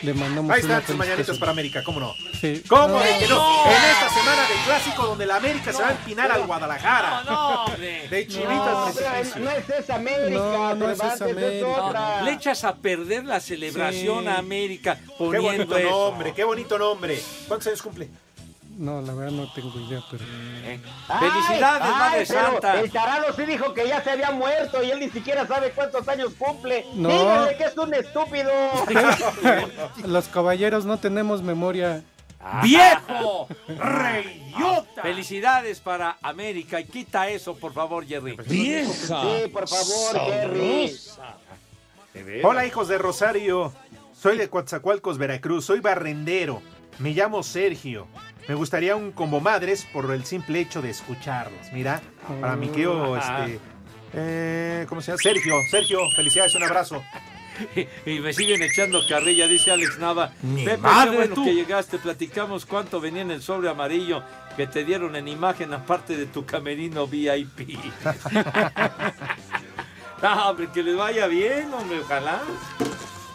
[0.02, 2.14] le mandamos Ahí están sus mañanitas para América, ¿cómo no?
[2.40, 2.62] Sí.
[2.68, 2.98] ¿Cómo No.
[3.00, 3.66] de que no?
[3.66, 7.22] En esta semana del clásico donde la América se va a empinar al Guadalajara.
[7.24, 7.76] No, no.
[7.76, 11.66] De chivitas No, es esa América, No, no es esa América.
[11.68, 12.22] otra.
[12.22, 14.28] Le echas a perder la celebración Sí.
[14.28, 15.90] a América Qué poniendo bonito eso.
[15.90, 17.20] nombre, qué bonito nombre.
[17.48, 18.08] ¿Cuántos años cumple?
[18.78, 20.24] No, la verdad no tengo idea, pero...
[20.24, 22.80] Eh, Felicidades, ay, Madre pero Santa.
[22.80, 26.08] El tarado sí dijo que ya se había muerto y él ni siquiera sabe cuántos
[26.08, 26.86] años cumple.
[26.94, 27.08] No.
[27.10, 28.50] Díganle que es un estúpido.
[30.06, 32.02] Los caballeros no tenemos memoria.
[32.62, 33.46] ¡Viejo!
[33.68, 35.02] ¡Reyota!
[35.02, 38.36] Felicidades para América y quita eso, por favor, Jerry.
[38.46, 39.22] ¡Vieja!
[39.22, 40.96] Sí, por favor, Jerry.
[42.42, 43.72] Hola, hijos de Rosario.
[44.14, 45.66] Soy de Coatzacoalcos, Veracruz.
[45.66, 46.62] Soy barrendero.
[46.98, 48.06] Me llamo Sergio.
[48.48, 51.72] Me gustaría un combo madres por el simple hecho de escucharlos.
[51.72, 52.00] Mira,
[52.40, 53.60] para mi querido, este.
[54.14, 55.22] eh, ¿Cómo se llama?
[55.22, 57.02] Sergio, Sergio, felicidades, un abrazo.
[58.06, 60.32] Y me siguen echando carrilla, dice Alex Nava.
[60.64, 61.44] Pepe, madre bueno tú.
[61.44, 61.98] que llegaste.
[61.98, 64.22] Platicamos cuánto venía en el sobre amarillo
[64.56, 67.78] que te dieron en imagen, aparte de tu camerino VIP.
[70.22, 72.40] no, hombre, que les vaya bien, hombre, ojalá.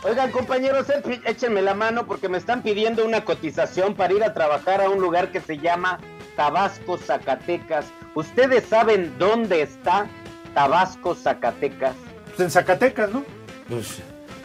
[0.04, 4.34] Oigan, compañeros, éch- échenme la mano porque me están pidiendo una cotización para ir a
[4.34, 6.00] trabajar a un lugar que se llama
[6.36, 7.86] Tabasco, Zacatecas.
[8.14, 10.08] ¿Ustedes saben dónde está
[10.54, 11.96] Tabasco, Zacatecas?
[12.28, 13.24] Pues en Zacatecas, ¿no?
[13.68, 14.00] Pues,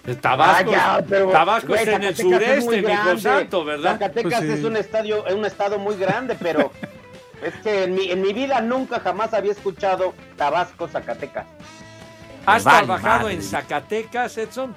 [0.07, 3.21] eh, Tabasco, Ah, ya, pero, Tabasco güey, es en el es sureste, mijo grande.
[3.21, 3.93] santo, ¿verdad?
[3.93, 4.59] Zacatecas Pues sí.
[4.59, 6.73] es un estadio, es un estado muy grande, pero
[7.43, 11.47] es que en mi, en mi vida nunca jamás había escuchado Tabasco, Zacatecas.
[12.47, 13.35] ¿Has Vale, trabajado madre.
[13.35, 14.75] en Zacatecas, Edson?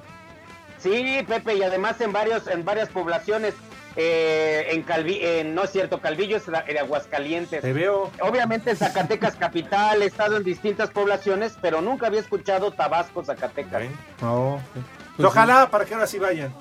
[0.79, 3.53] Sí, Pepe, y además en varios, en varias poblaciones,
[3.95, 7.61] eh, en Calvi, en- no es cierto, Calvillo es de Aguascalientes.
[7.61, 8.11] Te veo.
[8.21, 13.83] Obviamente Zacatecas capital, he estado en distintas poblaciones, pero nunca había escuchado Tabasco, Zacatecas.
[14.21, 14.61] No.
[15.15, 16.53] Pues Ojalá para que ahora sí vayan.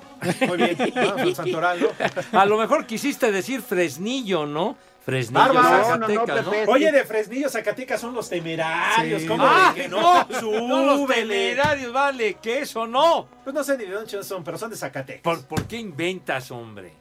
[0.46, 1.88] Muy bien, vamos al Santoral, ¿no?
[2.40, 4.76] A lo mejor quisiste decir Fresnillo, ¿no?
[5.04, 5.52] Fresnillo.
[5.62, 6.52] Zacatecas, ¿no?
[6.72, 9.22] Oye, de Fresnillo, Zacatecas son los temerarios.
[9.22, 9.28] Sí.
[9.28, 10.68] ¿Cómo Ah, de que no, no?
[10.68, 13.28] no, los temerarios, vale, que eso no.
[13.44, 15.22] Pues no sé ni de dónde son, pero son de Zacatecas.
[15.22, 16.92] ¿Por, por qué inventas, hombre?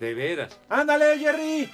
[0.00, 0.58] De veras.
[0.68, 1.70] Ándale, Jerry.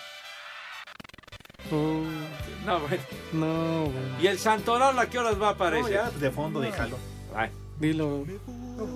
[1.70, 3.02] No, bueno.
[3.32, 4.22] No, güey.
[4.22, 5.92] ¿Y el Santoral a qué horas va a No, aparecer?
[5.92, 6.98] ya, de fondo, déjalo.
[7.34, 7.50] Ay.
[7.78, 8.24] Dilo.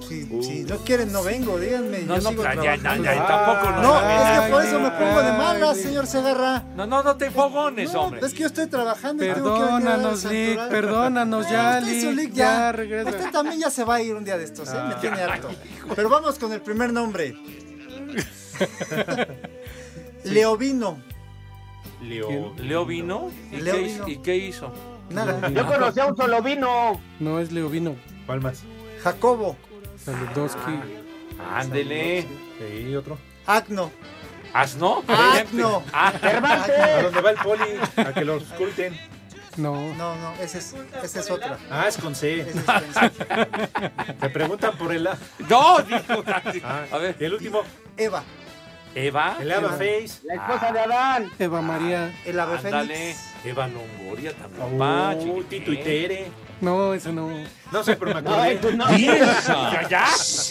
[0.09, 2.01] Si, si no quieren, no vengo, díganme.
[2.01, 3.05] No, yo no, sigo ya, ya, trabajando.
[3.05, 4.39] ya, tampoco No, hagas.
[4.39, 5.83] es que por eso me pongo de ay.
[5.83, 6.63] señor Segarra.
[6.77, 8.21] No, no, no te fogones, No, hombre.
[8.27, 12.15] es que yo estoy trabajando y tengo que venir al Perdónanos, Lick, perdónanos ya, Lick.
[12.15, 12.73] Lick, Ya, ya.
[12.73, 13.11] regresa.
[13.11, 14.75] Usted también ya se va a ir un día de estos, ¿eh?
[14.89, 14.99] Me Ah.
[15.01, 15.49] tiene harto.
[15.95, 17.35] Pero vamos con el primer nombre.
[20.25, 20.99] Leovino.
[22.03, 22.55] Leo.
[22.57, 23.31] ¿Leo vino?
[23.53, 23.95] ¿Y, Leo qué, vino.
[23.97, 24.73] hizo- ¿Y qué hizo?
[25.11, 25.49] Nada.
[25.51, 27.01] Yo conocí a un solo vino.
[27.19, 27.97] No es Leovino.
[28.27, 28.63] ¿Cuál más?
[29.03, 29.57] Jacobo.
[30.05, 30.81] Saludowski.
[31.55, 32.27] Ándele.
[32.59, 33.19] Sí, otro.
[33.47, 33.91] Agno.
[34.53, 35.03] ¿Asno?
[35.07, 35.83] Agno.
[35.93, 37.63] Ah, ¿A dónde va el poli?
[37.97, 38.99] A que lo esculten.
[39.57, 39.75] No.
[39.95, 41.59] No, no, ese es, esa es otra.
[41.71, 42.41] Ah, es con C.
[42.41, 45.17] Ese es con- Te preguntan por el A.
[45.49, 46.25] No, dijo.
[46.65, 47.63] Ah, A ver, Y el último,
[47.97, 48.23] Eva.
[48.95, 49.37] Eva.
[49.41, 50.21] el Ava Face.
[50.25, 51.31] La esposa de Adán.
[51.39, 52.13] Eva María.
[52.25, 52.95] El ave Ándale.
[52.97, 53.19] fénix.
[53.45, 54.81] Eva Longoria también.
[54.83, 55.43] Oh.
[55.49, 56.27] Tito y Tere.
[56.61, 57.29] No, ese no.
[57.73, 58.57] No sé, pero me acordé.
[58.57, 58.91] pues no.
[58.97, 60.05] Ya, ya.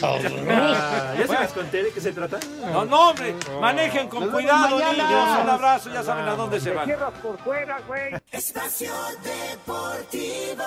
[0.04, 2.40] Ah, ¿Ya se las conté de qué se trata?
[2.72, 3.36] No, no, hombre.
[3.62, 4.92] Manejen con cuidado, mañana.
[4.94, 5.44] niños.
[5.44, 5.90] Un abrazo.
[5.94, 6.90] Ya saben a dónde se van.
[8.32, 8.92] Espacio
[9.24, 10.64] Deportivo.